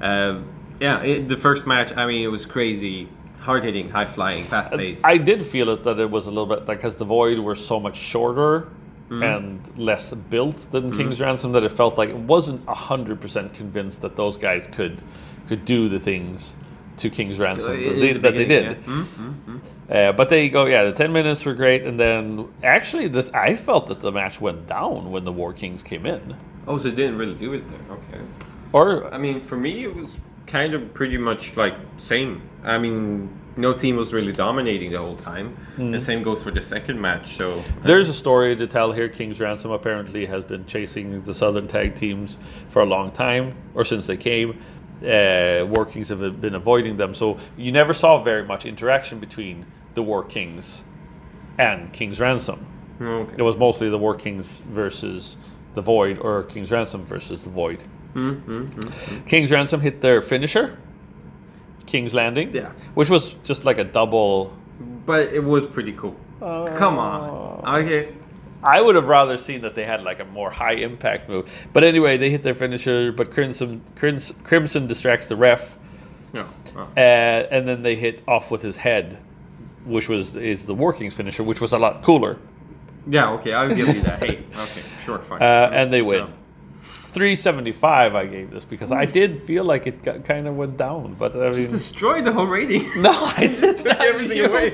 um, 0.00 0.48
yeah. 0.80 1.02
It, 1.02 1.28
the 1.28 1.36
first 1.36 1.66
match, 1.66 1.92
I 1.96 2.06
mean, 2.06 2.24
it 2.24 2.28
was 2.28 2.46
crazy, 2.46 3.08
hard 3.40 3.64
hitting, 3.64 3.90
high 3.90 4.06
flying, 4.06 4.46
fast 4.48 4.72
paced. 4.72 5.04
I 5.06 5.18
did 5.18 5.44
feel 5.44 5.68
it 5.70 5.84
that 5.84 5.98
it 6.00 6.10
was 6.10 6.26
a 6.26 6.30
little 6.30 6.46
bit 6.46 6.66
like 6.66 6.78
because 6.78 6.96
the 6.96 7.04
Void 7.04 7.38
were 7.38 7.54
so 7.54 7.78
much 7.78 7.96
shorter 7.96 8.68
Mm-hmm. 9.10 9.22
and 9.24 9.76
less 9.76 10.14
built 10.14 10.70
than 10.70 10.92
mm. 10.92 10.96
King's 10.96 11.20
Ransom 11.20 11.50
that 11.52 11.64
it 11.64 11.72
felt 11.72 11.98
like 11.98 12.10
it 12.10 12.16
wasn't 12.16 12.64
hundred 12.68 13.20
percent 13.20 13.52
convinced 13.54 14.02
that 14.02 14.14
those 14.14 14.36
guys 14.36 14.68
could 14.70 15.02
could 15.48 15.64
do 15.64 15.88
the 15.88 15.98
things 15.98 16.54
to 16.98 17.10
King's 17.10 17.40
Ransom 17.40 17.72
uh, 17.72 17.88
that 17.88 17.94
they, 17.94 18.12
that 18.12 18.34
they 18.36 18.44
did. 18.44 18.84
Mm, 18.84 19.04
mm, 19.06 19.60
uh, 19.90 20.12
but 20.12 20.28
there 20.28 20.40
you 20.40 20.48
go. 20.48 20.66
Yeah, 20.66 20.84
the 20.84 20.92
ten 20.92 21.12
minutes 21.12 21.44
were 21.44 21.54
great, 21.54 21.82
and 21.82 21.98
then 21.98 22.48
actually, 22.62 23.08
this 23.08 23.28
I 23.34 23.56
felt 23.56 23.88
that 23.88 24.00
the 24.00 24.12
match 24.12 24.40
went 24.40 24.68
down 24.68 25.10
when 25.10 25.24
the 25.24 25.32
War 25.32 25.52
Kings 25.52 25.82
came 25.82 26.06
in. 26.06 26.36
Oh, 26.68 26.78
so 26.78 26.84
they 26.84 26.94
didn't 26.94 27.18
really 27.18 27.34
do 27.34 27.52
it 27.54 27.68
there. 27.68 27.96
Okay. 27.96 28.24
Or 28.72 29.12
I 29.12 29.18
mean, 29.18 29.40
for 29.40 29.56
me, 29.56 29.82
it 29.82 29.92
was 29.92 30.18
kind 30.46 30.72
of 30.72 30.94
pretty 30.94 31.16
much 31.16 31.56
like 31.56 31.74
same. 31.98 32.48
I 32.62 32.78
mean, 32.78 33.39
no 33.56 33.72
team 33.72 33.96
was 33.96 34.12
really 34.12 34.32
dominating 34.32 34.90
the 34.92 34.98
whole 34.98 35.16
time. 35.16 35.56
The 35.76 36.00
same 36.00 36.22
goes 36.22 36.42
for 36.42 36.50
the 36.50 36.62
second 36.62 37.00
match. 37.00 37.36
So 37.36 37.60
uh, 37.60 37.62
There's 37.82 38.08
a 38.08 38.14
story 38.14 38.56
to 38.56 38.66
tell 38.66 38.92
here. 38.92 39.08
King's 39.08 39.40
Ransom 39.40 39.70
apparently 39.70 40.26
has 40.26 40.44
been 40.44 40.66
chasing 40.66 41.22
the 41.22 41.34
Southern 41.34 41.68
tag 41.68 41.98
teams 41.98 42.38
for 42.70 42.82
a 42.82 42.86
long 42.86 43.10
time, 43.12 43.56
or 43.74 43.84
since 43.84 44.06
they 44.06 44.16
came. 44.16 44.62
Uh, 45.02 45.64
War 45.66 45.86
Kings 45.86 46.10
have 46.10 46.40
been 46.40 46.54
avoiding 46.54 46.96
them, 46.98 47.14
so 47.14 47.38
you 47.56 47.72
never 47.72 47.94
saw 47.94 48.22
very 48.22 48.44
much 48.44 48.66
interaction 48.66 49.18
between 49.18 49.64
the 49.94 50.02
War 50.02 50.22
Kings 50.22 50.82
and 51.58 51.92
King's 51.92 52.20
Ransom. 52.20 52.66
okay. 53.00 53.34
It 53.38 53.42
was 53.42 53.56
mostly 53.56 53.88
the 53.88 53.98
War 53.98 54.14
Kings 54.14 54.60
versus 54.68 55.36
the 55.74 55.80
Void, 55.80 56.18
or 56.18 56.42
King's 56.44 56.70
Ransom 56.70 57.04
versus 57.06 57.44
the 57.44 57.50
Void. 57.50 57.84
Mm-hmm. 58.14 59.20
King's 59.26 59.50
Ransom 59.50 59.80
hit 59.80 60.00
their 60.00 60.20
finisher, 60.20 60.76
King's 61.90 62.14
Landing, 62.14 62.54
Yeah. 62.54 62.70
which 62.94 63.10
was 63.10 63.34
just 63.44 63.64
like 63.64 63.78
a 63.78 63.84
double. 63.84 64.52
But 65.06 65.32
it 65.32 65.42
was 65.44 65.66
pretty 65.66 65.92
cool. 65.92 66.16
Come 66.40 66.98
on. 66.98 67.62
Okay. 67.84 68.08
I 68.62 68.80
would 68.80 68.94
have 68.94 69.06
rather 69.06 69.36
seen 69.38 69.62
that 69.62 69.74
they 69.74 69.84
had 69.84 70.02
like 70.02 70.20
a 70.20 70.24
more 70.24 70.50
high 70.50 70.74
impact 70.74 71.28
move. 71.28 71.48
But 71.72 71.82
anyway, 71.82 72.16
they 72.18 72.30
hit 72.30 72.42
their 72.42 72.54
finisher, 72.54 73.10
but 73.12 73.32
Crimson 73.32 73.80
Crimson, 73.96 74.36
Crimson 74.44 74.86
distracts 74.86 75.26
the 75.26 75.36
ref, 75.36 75.76
No. 76.32 76.46
Oh. 76.76 76.82
uh, 76.96 77.00
and 77.00 77.66
then 77.66 77.82
they 77.82 77.94
hit 77.96 78.22
off 78.28 78.50
with 78.50 78.62
his 78.62 78.76
head, 78.76 79.18
which 79.84 80.08
was 80.08 80.36
is 80.36 80.66
the 80.66 80.74
War 80.74 80.92
Kings 80.92 81.14
finisher, 81.14 81.42
which 81.42 81.60
was 81.60 81.72
a 81.72 81.78
lot 81.78 82.02
cooler. 82.02 82.36
Yeah. 83.08 83.30
Okay. 83.32 83.52
I'll 83.54 83.74
give 83.74 83.88
you 83.88 84.02
that. 84.02 84.18
hey. 84.22 84.44
Okay. 84.54 84.82
Sure. 85.04 85.18
Fine. 85.20 85.42
Uh, 85.42 85.70
and 85.72 85.90
they 85.92 86.02
win. 86.02 86.18
No. 86.20 86.30
375 87.12 88.14
I 88.14 88.26
gave 88.26 88.50
this 88.50 88.64
because 88.64 88.92
I 88.92 89.04
did 89.04 89.42
feel 89.44 89.64
like 89.64 89.86
it 89.86 90.02
got, 90.02 90.24
kind 90.24 90.46
of 90.46 90.56
went 90.56 90.76
down, 90.76 91.14
but 91.18 91.34
I 91.36 91.50
mean, 91.50 91.68
Just 91.68 91.90
destroyed 91.90 92.24
the 92.24 92.32
whole 92.32 92.46
rating. 92.46 92.88
no, 93.02 93.10
I 93.36 93.48
just 93.48 93.84
took 93.84 93.86
everything 94.00 94.44
away. 94.44 94.72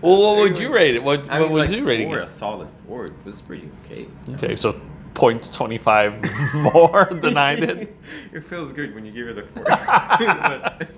Well, 0.00 0.20
what 0.22 0.36
would 0.36 0.58
you 0.58 0.72
rate 0.72 0.94
it? 0.94 1.02
What, 1.02 1.28
I 1.30 1.40
what 1.40 1.48
mean, 1.48 1.52
was 1.58 1.68
like 1.68 1.78
you 1.78 1.84
rating 1.84 2.08
four, 2.08 2.20
it? 2.20 2.24
a 2.24 2.28
solid 2.28 2.68
four. 2.86 3.06
It 3.06 3.12
was 3.24 3.40
pretty 3.42 3.68
okay. 3.84 4.06
Okay, 4.34 4.56
so 4.56 4.80
0.25 5.14 6.54
more 6.74 7.08
than 7.20 7.36
I 7.36 7.54
did. 7.54 7.94
it 8.32 8.44
feels 8.44 8.72
good 8.72 8.94
when 8.94 9.04
you 9.04 9.12
give 9.12 9.28
it 9.28 9.38
a 9.38 9.46
four. 9.46 9.64
But, 9.64 10.88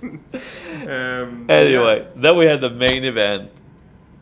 um, 0.90 1.46
Anyway, 1.50 2.06
then 2.14 2.36
we 2.36 2.46
had 2.46 2.60
the 2.60 2.70
main 2.70 3.04
event 3.04 3.50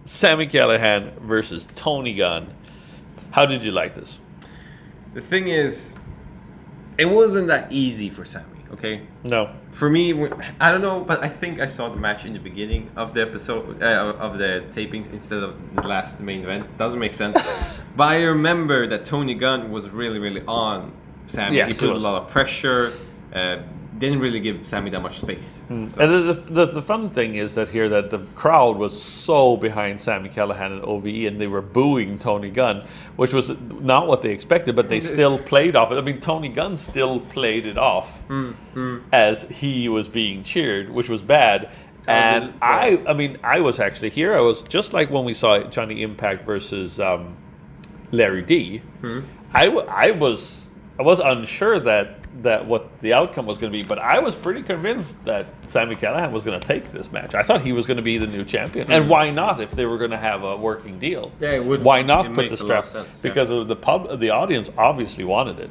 Sami 0.07 0.46
Callihan 0.46 1.18
versus 1.20 1.66
Tony 1.77 2.14
Gunn. 2.14 2.53
How 3.31 3.46
did 3.46 3.64
you 3.64 3.72
like 3.72 3.94
this? 3.94 4.18
The 5.14 5.20
thing 5.20 5.48
is, 5.48 5.94
it 6.99 7.07
wasn't 7.07 7.49
that 7.49 7.71
easy 7.73 8.11
for 8.11 8.25
Sammy. 8.25 8.47
Okay, 8.73 9.03
No. 9.25 9.51
for 9.71 9.89
me, 9.89 10.13
I 10.59 10.73
don't 10.73 10.83
know, 10.83 11.01
but 11.01 11.23
I 11.23 11.29
think 11.29 11.61
I 11.61 11.69
saw 11.69 11.89
the 11.91 11.97
match 11.97 12.25
in 12.25 12.33
the 12.33 12.41
beginning 12.41 12.91
of 12.97 13.15
the 13.15 13.23
episode 13.23 13.81
uh, 13.81 14.15
of 14.19 14.39
the 14.39 14.65
tapings 14.75 15.13
instead 15.13 15.45
of 15.45 15.55
the 15.77 15.83
last 15.83 16.19
main 16.19 16.43
event. 16.43 16.77
Doesn't 16.77 16.99
make 16.99 17.15
sense. 17.15 17.39
but 17.97 18.05
I 18.05 18.23
remember 18.23 18.89
that 18.89 19.05
Tony 19.05 19.35
Gunn 19.35 19.71
was 19.71 19.91
really, 19.91 20.19
really 20.19 20.43
on 20.49 20.93
Sammy. 21.27 21.57
Yes, 21.59 21.73
he 21.73 21.75
he 21.79 21.87
put 21.87 21.97
a 21.97 21.99
lot 22.01 22.21
of 22.23 22.31
pressure. 22.31 22.95
Uh, 23.33 23.63
didn't 23.99 24.19
really 24.19 24.41
give 24.41 24.67
Sammy 24.67 24.91
that 24.91 25.01
much 25.01 25.19
space. 25.21 25.47
Hmm. 25.69 25.89
So- 25.91 26.01
And 26.01 26.29
the, 26.29 26.33
the, 26.33 26.67
the 26.67 26.83
fun 26.83 27.11
thing 27.11 27.37
is 27.37 27.55
that 27.55 27.69
here 27.69 27.89
that 27.91 28.11
the 28.11 28.19
crowd 28.35 28.77
was 28.77 29.01
so 29.01 29.57
behind 29.57 30.01
Sami 30.03 30.29
Callihan 30.29 30.73
and 30.73 30.83
OVE, 30.85 31.27
and 31.27 31.41
they 31.41 31.47
were 31.47 31.63
booing 31.63 32.19
Tony 32.19 32.51
Gunn, 32.51 32.87
which 33.17 33.33
was 33.33 33.51
not 33.81 34.07
what 34.09 34.23
they 34.23 34.31
expected, 34.31 34.75
but 34.75 34.89
they 34.89 35.01
still 35.15 35.39
played 35.39 35.77
off 35.77 35.93
it. 35.93 35.99
I 35.99 36.01
mean, 36.01 36.21
Tony 36.21 36.49
Gunn 36.49 36.77
still 36.77 37.21
played 37.21 37.67
it 37.67 37.79
off 37.79 38.09
hmm, 38.27 38.51
hmm. 38.75 38.99
as 39.13 39.45
he 39.45 39.89
was 39.89 40.09
being 40.09 40.43
cheered, 40.43 40.91
which 40.91 41.09
was 41.09 41.23
bad. 41.23 41.71
And 42.07 42.53
the- 42.55 42.65
I, 42.65 43.03
I 43.09 43.13
mean, 43.15 43.39
I 43.43 43.61
was 43.61 43.79
actually 43.81 44.11
here. 44.11 44.35
I 44.37 44.41
was 44.41 44.61
just 44.63 44.93
like 44.93 45.11
when 45.11 45.25
we 45.25 45.35
saw 45.35 45.63
Johnny 45.71 46.03
Impact 46.03 46.45
versus 46.45 46.99
um, 47.01 47.37
Larry 48.11 48.43
D. 48.43 48.83
I, 49.55 49.67
w- 49.67 49.87
I 49.87 50.11
was 50.11 50.63
I 50.99 51.03
was 51.03 51.21
unsure 51.21 51.79
that 51.81 52.19
that 52.42 52.66
what 52.66 52.88
the 53.01 53.12
outcome 53.12 53.47
was 53.47 53.59
going 53.59 53.73
to 53.73 53.79
be, 53.79 53.85
but 53.85 53.99
I 53.99 54.18
was 54.18 54.35
pretty 54.35 54.62
convinced 54.62 55.23
that 55.25 55.47
Sami 55.68 55.94
Callihan 55.94 56.33
was 56.33 56.42
going 56.42 56.59
to 56.59 56.66
take 56.66 56.90
this 56.90 57.11
match. 57.12 57.35
I 57.35 57.42
thought 57.44 57.61
he 57.62 57.73
was 57.73 57.87
going 57.87 57.97
to 57.99 58.03
be 58.03 58.18
the 58.18 58.27
new 58.27 58.44
champion, 58.44 58.90
and 58.90 59.09
why 59.09 59.31
not 59.31 59.61
if 59.61 59.70
they 59.70 59.85
were 59.87 59.99
going 59.99 60.11
to 60.11 60.18
have 60.18 60.42
a 60.42 60.57
working 60.57 60.99
deal? 60.99 61.31
Yeah, 61.40 61.51
it 61.53 61.64
would- 61.64 61.85
Why 61.85 62.03
not 62.03 62.33
put 62.35 62.49
the 62.51 62.57
strap? 62.57 62.87
sense, 62.87 63.09
yeah. 63.09 63.20
Because 63.23 63.51
of 63.51 63.68
the 63.68 63.77
pub, 63.77 64.18
the 64.18 64.31
audience 64.31 64.68
obviously 64.77 65.23
wanted 65.25 65.61
it, 65.61 65.70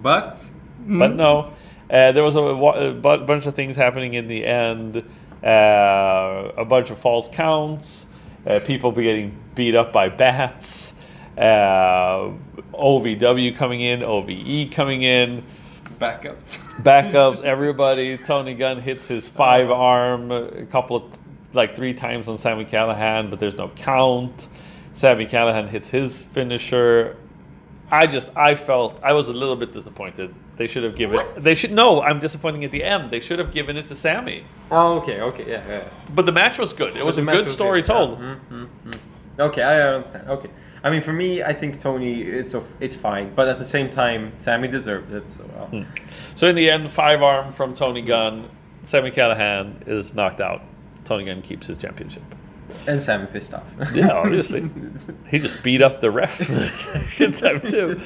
But 0.00 0.44
but 0.86 1.14
no. 1.16 1.52
Uh, 1.90 2.12
there 2.12 2.22
was 2.22 2.36
a, 2.36 2.38
a 2.40 3.18
bunch 3.18 3.46
of 3.46 3.54
things 3.54 3.74
happening 3.74 4.14
in 4.14 4.28
the 4.28 4.44
end. 4.44 5.02
Uh, 5.42 6.52
a 6.56 6.64
bunch 6.64 6.90
of 6.90 6.98
false 6.98 7.28
counts. 7.32 8.04
Uh, 8.46 8.60
people 8.64 8.92
be 8.92 9.02
getting 9.02 9.36
beat 9.54 9.74
up 9.74 9.92
by 9.92 10.08
bats. 10.08 10.92
Uh, 11.38 12.32
OVW 12.74 13.56
coming 13.56 13.80
in. 13.80 14.02
OVE 14.02 14.70
coming 14.72 15.02
in. 15.02 15.44
backups. 16.00 16.58
Backups. 16.82 17.40
Everybody. 17.44 18.18
Tony 18.18 18.54
Gunn 18.54 18.80
hits 18.80 19.06
his 19.06 19.28
five 19.28 19.70
uh-huh. 19.70 19.80
arm 19.80 20.32
a 20.32 20.66
couple 20.66 20.96
of 20.96 21.20
like 21.52 21.74
three 21.74 21.94
times 21.94 22.28
on 22.28 22.38
Sami 22.38 22.64
Callihan, 22.64 23.30
but 23.30 23.38
there's 23.38 23.54
no 23.54 23.68
count. 23.68 24.48
Sami 24.94 25.26
Callihan 25.26 25.68
hits 25.68 25.88
his 25.88 26.22
finisher. 26.22 27.16
I 27.90 28.06
just 28.06 28.30
I 28.36 28.54
felt 28.54 29.00
I 29.02 29.12
was 29.12 29.28
a 29.28 29.32
little 29.32 29.56
bit 29.56 29.72
disappointed. 29.72 30.34
They 30.56 30.66
should 30.66 30.82
have 30.82 30.96
given 30.96 31.24
they 31.36 31.54
should 31.54 31.72
no, 31.72 32.02
I'm 32.02 32.20
disappointing 32.20 32.64
at 32.64 32.72
the 32.72 32.82
end. 32.82 33.10
They 33.10 33.20
should 33.20 33.38
have 33.38 33.52
given 33.52 33.76
it 33.76 33.88
to 33.88 33.96
Sammy. 33.96 34.44
oh, 34.70 34.98
okay, 34.98 35.20
okay, 35.20 35.48
yeah, 35.48 35.66
yeah. 35.68 35.88
But 36.14 36.26
the 36.26 36.32
match 36.32 36.58
was 36.58 36.72
good. 36.72 36.96
It 36.96 37.06
was 37.06 37.16
a 37.16 37.22
good 37.22 37.44
was 37.44 37.54
story 37.54 37.80
good, 37.82 37.88
yeah. 37.88 37.94
told. 37.94 38.18
Mm-hmm, 38.18 38.54
mm-hmm. 38.64 39.40
Okay, 39.40 39.62
I 39.62 39.80
understand. 39.94 40.28
Okay, 40.28 40.50
I 40.88 40.90
mean, 40.90 41.02
for 41.02 41.12
me, 41.12 41.42
I 41.42 41.52
think 41.52 41.82
Tony, 41.82 42.22
it's 42.22 42.54
a, 42.54 42.64
it's 42.80 42.96
fine, 42.96 43.34
but 43.34 43.46
at 43.46 43.58
the 43.58 43.68
same 43.68 43.90
time, 43.90 44.32
Sammy 44.38 44.68
deserved 44.68 45.12
it. 45.12 45.22
So 45.36 45.44
well. 45.70 45.84
So 46.36 46.46
in 46.48 46.56
the 46.56 46.70
end, 46.70 46.90
five 46.90 47.22
arm 47.22 47.52
from 47.52 47.74
Tony 47.74 48.00
Gunn. 48.00 48.48
Sami 48.86 49.10
Callihan 49.10 49.86
is 49.86 50.14
knocked 50.14 50.40
out. 50.40 50.62
Tony 51.04 51.26
Gunn 51.26 51.42
keeps 51.42 51.66
his 51.66 51.76
championship. 51.76 52.22
and 52.86 53.02
Sammy 53.02 53.26
pissed 53.26 53.52
off. 53.52 53.64
Yeah, 53.92 54.12
obviously. 54.12 54.68
he 55.28 55.38
just 55.38 55.62
beat 55.62 55.82
up 55.82 56.00
the 56.00 56.10
ref 56.10 56.38
second 56.78 57.34
time 57.34 57.60
too. 57.60 58.00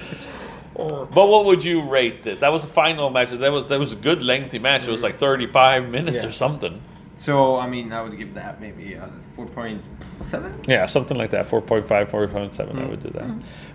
But 0.74 1.14
what 1.28 1.44
would 1.44 1.62
you 1.62 1.82
rate 1.82 2.22
this? 2.24 2.40
That 2.40 2.50
was 2.52 2.62
the 2.62 2.68
final 2.68 3.10
match. 3.10 3.30
That 3.30 3.52
was 3.52 3.68
that 3.68 3.78
was 3.78 3.92
a 3.92 3.96
good 3.96 4.22
lengthy 4.22 4.58
match. 4.58 4.82
It 4.88 4.90
was 4.90 5.02
like 5.02 5.18
35 5.20 5.88
minutes 5.88 6.16
Yeah. 6.16 6.26
or 6.28 6.32
something. 6.32 6.80
So 7.16 7.56
I 7.56 7.68
mean, 7.68 7.92
I 7.92 8.02
would 8.02 8.16
give 8.16 8.34
that 8.34 8.60
maybe 8.60 8.96
uh, 8.96 9.06
four 9.36 9.46
point 9.46 9.82
seven 10.24 10.60
Yeah, 10.66 10.86
something 10.86 11.16
like 11.16 11.30
that. 11.30 11.48
4.5, 11.48 11.86
4.7, 11.86 12.82
I 12.82 12.86
would 12.86 13.02
do 13.02 13.10
that. 13.10 13.28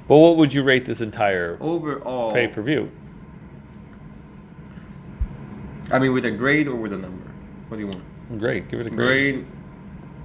But 0.08 0.17
what 0.17 0.38
would 0.38 0.54
you 0.54 0.63
rate 0.63 0.86
this 0.86 1.02
entire 1.02 1.58
overall. 1.62 2.34
pay 2.34 2.47
per 2.47 2.62
view? 2.62 2.91
I 5.91 6.00
mean, 6.00 6.13
with 6.13 6.26
a 6.26 6.32
grade 6.32 6.67
or 6.67 6.76
with 6.76 6.93
a 6.93 6.97
number? 6.97 7.32
What 7.67 7.78
do 7.78 7.84
you 7.84 7.88
want? 7.88 8.39
Great, 8.39 8.69
give 8.69 8.82
it 8.82 8.88
a 8.88 8.89
grade. 8.89 9.36
Grade. 9.36 9.45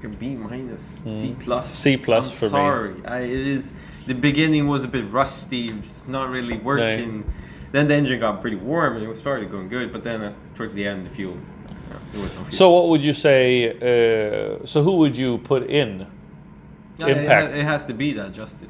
A 0.04 0.08
B 0.16 0.34
minus, 0.34 1.00
C 1.08 1.36
plus. 1.38 1.72
C 1.72 1.96
plus 1.96 2.28
I'm 2.28 2.36
for 2.36 2.44
me. 2.46 2.50
sorry. 2.50 2.94
It 3.30 3.46
is. 3.46 3.72
The 4.08 4.14
beginning 4.14 4.66
was 4.66 4.82
a 4.82 4.88
bit 4.88 5.08
rusty. 5.12 5.66
It's 5.66 6.06
not 6.08 6.28
really 6.30 6.58
working. 6.58 7.32
Then 7.70 7.86
the 7.86 7.94
engine 7.94 8.18
got 8.18 8.40
pretty 8.40 8.56
warm 8.56 8.96
and 8.96 9.08
it 9.08 9.20
started 9.20 9.50
going 9.50 9.68
good. 9.68 9.92
But 9.92 10.02
then 10.02 10.22
uh, 10.22 10.34
towards 10.56 10.74
the 10.74 10.84
end, 10.86 11.06
the 11.06 11.10
fuel. 11.10 11.36
So 12.50 12.70
what 12.70 12.88
would 12.88 13.02
you 13.02 13.14
say? 13.14 13.70
Uh, 13.70 14.66
so 14.66 14.82
who 14.82 14.96
would 14.98 15.16
you 15.16 15.38
put 15.38 15.64
in? 15.70 16.06
Yeah, 16.98 17.06
it, 17.06 17.16
Impact. 17.18 17.48
has, 17.48 17.56
it 17.58 17.64
has 17.64 17.86
to 17.86 17.94
be 17.94 18.12
that 18.14 18.32
Justin. 18.32 18.68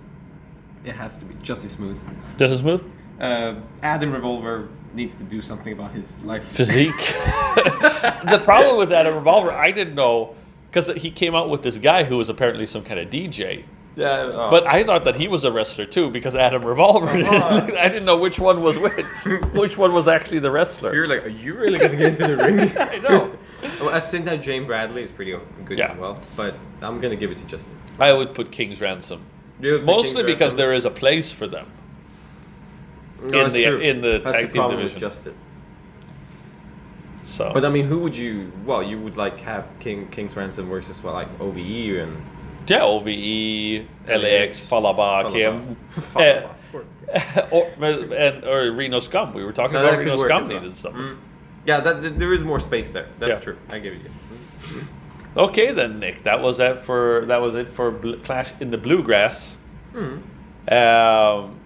It 0.85 0.93
has 0.93 1.19
to 1.19 1.25
be 1.25 1.35
just 1.43 1.65
as 1.65 1.73
smooth. 1.73 1.99
Just 2.39 2.55
as 2.55 2.61
smooth 2.61 2.83
Uh, 3.21 3.55
Adam 3.83 4.13
Revolver 4.13 4.69
needs 4.95 5.15
to 5.15 5.25
do 5.25 5.41
something 5.43 5.73
about 5.73 5.93
his 5.93 6.13
life. 6.21 6.45
physique. 6.49 6.95
the 7.57 8.41
problem 8.45 8.77
with 8.77 8.91
that 8.91 9.07
Revolver, 9.07 9.53
I 9.53 9.71
didn't 9.71 9.95
know 9.95 10.35
because 10.71 10.87
he 11.03 11.11
came 11.11 11.35
out 11.35 11.51
with 11.51 11.63
this 11.63 11.77
guy 11.77 12.05
who 12.05 12.17
was 12.17 12.29
apparently 12.29 12.67
some 12.67 12.83
kind 12.83 12.99
of 12.99 13.11
DJ. 13.11 13.65
Yeah, 13.95 14.07
uh, 14.09 14.51
But 14.51 14.67
I 14.67 14.83
thought 14.85 15.05
that 15.05 15.17
he 15.17 15.29
was 15.29 15.45
a 15.45 15.53
wrestler 15.53 15.85
too 15.85 16.11
because 16.11 16.35
Adam 16.35 16.65
Revolver. 16.65 17.09
I 17.11 17.89
didn't 17.89 18.05
know 18.07 18.17
which 18.17 18.39
one 18.39 18.63
was 18.63 18.79
which. 18.79 19.05
Which 19.53 19.77
one 19.77 19.93
was 19.93 20.09
actually 20.09 20.39
the 20.39 20.51
wrestler? 20.51 20.95
you're 20.95 21.07
like, 21.07 21.27
are 21.27 21.29
you 21.29 21.55
really 21.55 21.79
gonna 21.79 21.97
get 21.97 22.21
into 22.21 22.27
the 22.29 22.37
ring? 22.43 22.61
I 22.79 22.99
know. 22.99 23.37
Well, 23.81 23.91
at 23.91 24.05
the 24.05 24.09
same 24.09 24.25
time, 24.25 24.41
Jay 24.43 24.59
Bradley 24.61 25.03
is 25.03 25.11
pretty 25.11 25.37
good 25.67 25.79
Yeah. 25.79 25.93
as 25.93 25.99
well. 25.99 26.21
But 26.37 26.57
I'm 26.81 27.01
gonna 27.01 27.17
give 27.17 27.31
it 27.31 27.35
to 27.39 27.45
Justin. 27.45 27.77
I 28.01 28.13
would 28.15 28.35
put 28.35 28.51
King's 28.51 28.81
Ransom. 28.81 29.23
You 29.61 29.73
would 29.73 29.81
put 29.81 29.87
Mostly 29.87 30.15
King 30.17 30.27
because 30.27 30.41
Ransom? 30.41 30.57
there 30.57 30.73
is 30.73 30.85
a 30.87 30.91
place 30.91 31.31
for 31.31 31.47
them. 31.47 31.67
No, 33.21 33.27
in 33.27 33.31
that's 33.31 33.53
the- 33.55 33.65
true. 33.65 33.79
in 33.81 34.01
the 34.01 34.21
That's 34.25 34.37
tag 34.39 34.47
the 34.47 34.53
team 34.53 34.61
problem 34.63 34.79
division. 34.81 35.01
With 35.03 35.13
Justin. 35.13 35.35
So 37.27 37.51
But 37.55 37.65
I 37.65 37.69
mean, 37.69 37.87
who 37.87 37.99
would 38.01 38.17
you? 38.17 38.51
Well, 38.65 38.83
you 38.83 38.99
would 39.01 39.17
like 39.17 39.39
have 39.41 39.67
King 39.81 40.09
King's 40.09 40.35
Ransom 40.35 40.69
versus 40.69 41.03
well, 41.03 41.15
like 41.15 41.29
OVE 41.41 41.99
and 42.03 42.21
yeah, 42.67 42.83
OVE, 42.83 43.87
LAX, 44.07 44.61
Fallah 44.61 44.95
Bahh, 44.95 45.31
KM, 45.33 45.77
Fallah 46.13 46.55
Bahh. 46.73 46.85
eh, 47.13 47.47
or, 47.51 47.69
and, 48.15 48.45
or 48.45 48.71
Reno 48.73 49.01
Scum. 49.01 49.35
We 49.35 49.45
were 49.45 49.53
talking 49.53 49.75
No, 49.75 49.87
about 49.87 49.99
Reno 49.99 50.17
Scum 50.17 50.49
well. 50.49 50.61
needed 50.61 50.77
something. 50.77 51.03
Mm. 51.03 51.17
Yeah, 51.67 51.81
that, 51.81 52.19
there 52.19 52.33
is 52.33 52.43
more 52.43 52.59
space 52.61 52.91
there. 52.91 53.07
That's 53.19 53.35
Yeah. 53.35 53.39
true. 53.41 53.57
I 53.71 53.79
give 53.79 53.95
you. 53.95 54.11
Okay 55.37 55.73
then, 55.73 55.99
Nick. 55.99 56.25
That 56.25 56.41
was 56.43 56.59
that 56.59 56.85
for 56.85 57.25
that 57.29 57.41
was 57.41 57.55
it 57.55 57.69
for 57.71 57.91
Bl- 57.91 58.15
Clash 58.25 58.53
in 58.61 58.71
the 58.71 58.77
Bluegrass. 58.79 59.57
Mm. 59.95 60.23
Um, 60.71 61.59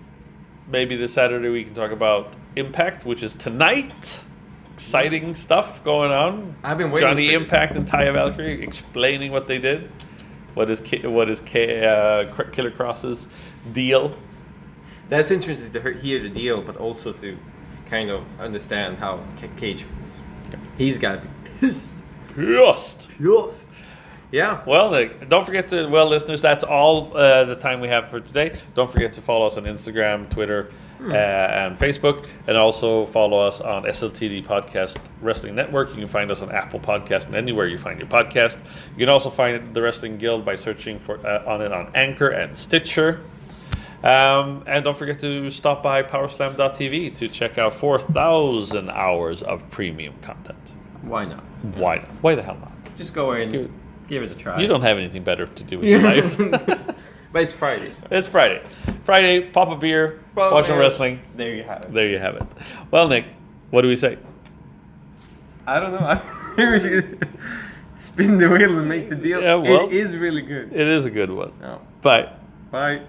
maybe 0.71 0.97
this 0.97 1.13
Saturday 1.15 1.49
we 1.49 1.65
can 1.65 1.75
talk 1.75 1.91
about 1.91 2.35
Impact, 2.57 3.05
which 3.05 3.23
is 3.23 3.35
tonight. 3.35 4.21
Exciting 4.75 5.35
stuff 5.35 5.83
going 5.85 6.13
on. 6.13 6.55
I've 6.63 6.77
been 6.79 6.91
waiting 6.91 7.09
Johnny. 7.09 7.33
Impact 7.33 7.77
and 7.77 7.89
Taya 7.89 8.13
Valkyrie 8.13 8.63
explaining 8.63 9.33
what 9.33 9.47
they 9.47 9.59
did. 9.59 9.91
What 10.57 10.71
is 10.71 10.81
Ki- 10.81 11.07
what 11.07 11.29
is 11.29 11.41
K- 11.41 11.85
uh, 11.85 12.33
Killer 12.51 12.71
Kross's 12.71 13.29
deal? 13.75 14.17
That's 15.11 15.31
interesting 15.31 15.71
to 15.71 15.93
hear- 16.01 16.23
the 16.23 16.31
deal, 16.31 16.63
but 16.63 16.79
also 16.79 17.13
to 17.13 17.37
kind 17.91 18.09
of 18.09 18.25
understand 18.41 18.97
how 18.97 19.21
Ca- 19.39 19.49
Cage 19.59 19.83
feels. 19.85 20.61
He's 20.79 20.97
got 20.99 21.17
to 21.17 21.21
be 21.21 21.29
pissed. 21.61 21.91
Just. 22.35 23.09
Pissed. 23.11 23.69
Yeah. 24.33 24.63
Well, 24.67 25.09
don't 25.29 25.45
forget 25.45 25.69
to, 25.69 25.89
well, 25.89 26.07
listeners, 26.09 26.41
that's 26.41 26.65
all 26.65 27.15
uh, 27.15 27.45
the 27.45 27.57
time 27.57 27.81
we 27.81 27.89
have 27.89 28.09
for 28.09 28.21
today. 28.21 28.59
Don't 28.75 28.91
forget 28.91 29.13
to 29.13 29.21
follow 29.21 29.47
us 29.47 29.59
on 29.59 29.65
Instagram, 29.65 30.29
Twitter, 30.31 30.71
uh, 31.01 31.13
and 31.15 31.79
Facebook, 31.79 32.27
and 32.47 32.57
also 32.57 33.07
follow 33.07 33.39
us 33.39 33.61
on 33.61 33.85
SLTD 33.85 34.45
Podcast 34.47 34.97
Wrestling 35.21 35.55
Network. 35.55 35.91
You 35.91 35.97
can 35.97 36.09
find 36.09 36.31
us 36.31 36.41
on 36.41 36.51
Apple 36.51 36.81
Podcast 36.81 37.27
and 37.27 37.35
anywhere 37.35 37.67
you 37.67 37.79
find 37.79 37.99
your 37.99 38.09
podcast. 38.09 38.57
You 38.97 39.01
can 39.07 39.09
also 39.09 39.31
find 39.31 39.75
the 39.75 39.83
Wrestling 39.83 40.19
Guild 40.19 40.45
by 40.45 40.57
searching 40.57 40.99
for 40.99 41.25
uh, 41.27 41.45
on 41.47 41.61
it 41.63 41.73
on 41.73 41.91
Anchor 41.95 42.29
and 42.29 42.57
Stitcher. 42.57 43.21
Um, 44.03 44.63
and 44.67 44.85
don't 44.85 44.97
forget 44.97 45.19
to 45.21 45.51
stop 45.51 45.83
by 45.83 46.03
Powerslam.tv 46.03 47.17
to 47.17 47.29
check 47.29 47.59
out 47.59 47.75
4,000 47.75 48.91
hours 48.91 49.43
of 49.43 49.69
premium 49.71 50.15
content. 50.23 50.59
Why 51.03 51.25
not? 51.25 51.43
Why 51.77 51.97
not? 51.97 52.09
Why 52.23 52.35
the 52.35 52.43
hell 52.43 52.57
not? 52.61 52.73
Just 52.97 53.15
go 53.15 53.33
in, 53.33 53.51
Give- 53.53 53.71
give 54.09 54.23
it 54.23 54.31
a 54.31 54.35
try. 54.35 54.61
You 54.61 54.67
don't 54.69 54.83
have 54.83 54.99
anything 54.99 55.25
better 55.25 55.47
to 55.47 55.63
do 55.65 55.79
with 55.81 55.89
your 55.91 56.01
life. 56.03 56.39
but 57.37 57.43
it's 57.43 57.53
Friday. 57.53 57.93
So. 57.93 58.07
It's 58.13 58.27
Friday. 58.29 58.63
Friday, 59.05 59.43
pop 59.51 59.69
a 59.69 59.77
beer, 59.77 60.21
Well, 60.35 60.55
watch 60.55 60.69
some 60.69 60.79
wrestling. 60.79 61.21
There 61.37 61.55
you 61.55 61.65
have 61.65 61.83
it. 61.83 61.93
There 61.93 62.09
you 62.09 62.19
have 62.19 62.37
it. 62.37 62.45
Well, 62.91 63.09
Nick, 63.09 63.27
what 63.69 63.83
do 63.83 63.89
we 63.89 63.97
say? 63.99 64.17
I 65.67 65.79
don't 65.79 65.93
know. 65.93 65.99
I 66.09 66.17
think 66.57 66.71
we 66.73 66.81
should 66.81 67.29
spin 67.99 68.39
the 68.39 68.49
wheel 68.49 68.79
and 68.79 68.89
make 68.89 69.11
the 69.11 69.17
deal. 69.17 69.43
Yeah, 69.43 69.57
well- 69.57 69.87
it 69.87 69.93
is 69.93 70.17
really 70.17 70.41
good. 70.41 70.73
It 70.73 70.89
is 70.89 71.05
a 71.05 71.11
good 71.11 71.31
one. 71.31 71.53
No. 71.61 71.83
Bye. 72.01 72.33
Bye. 72.71 73.03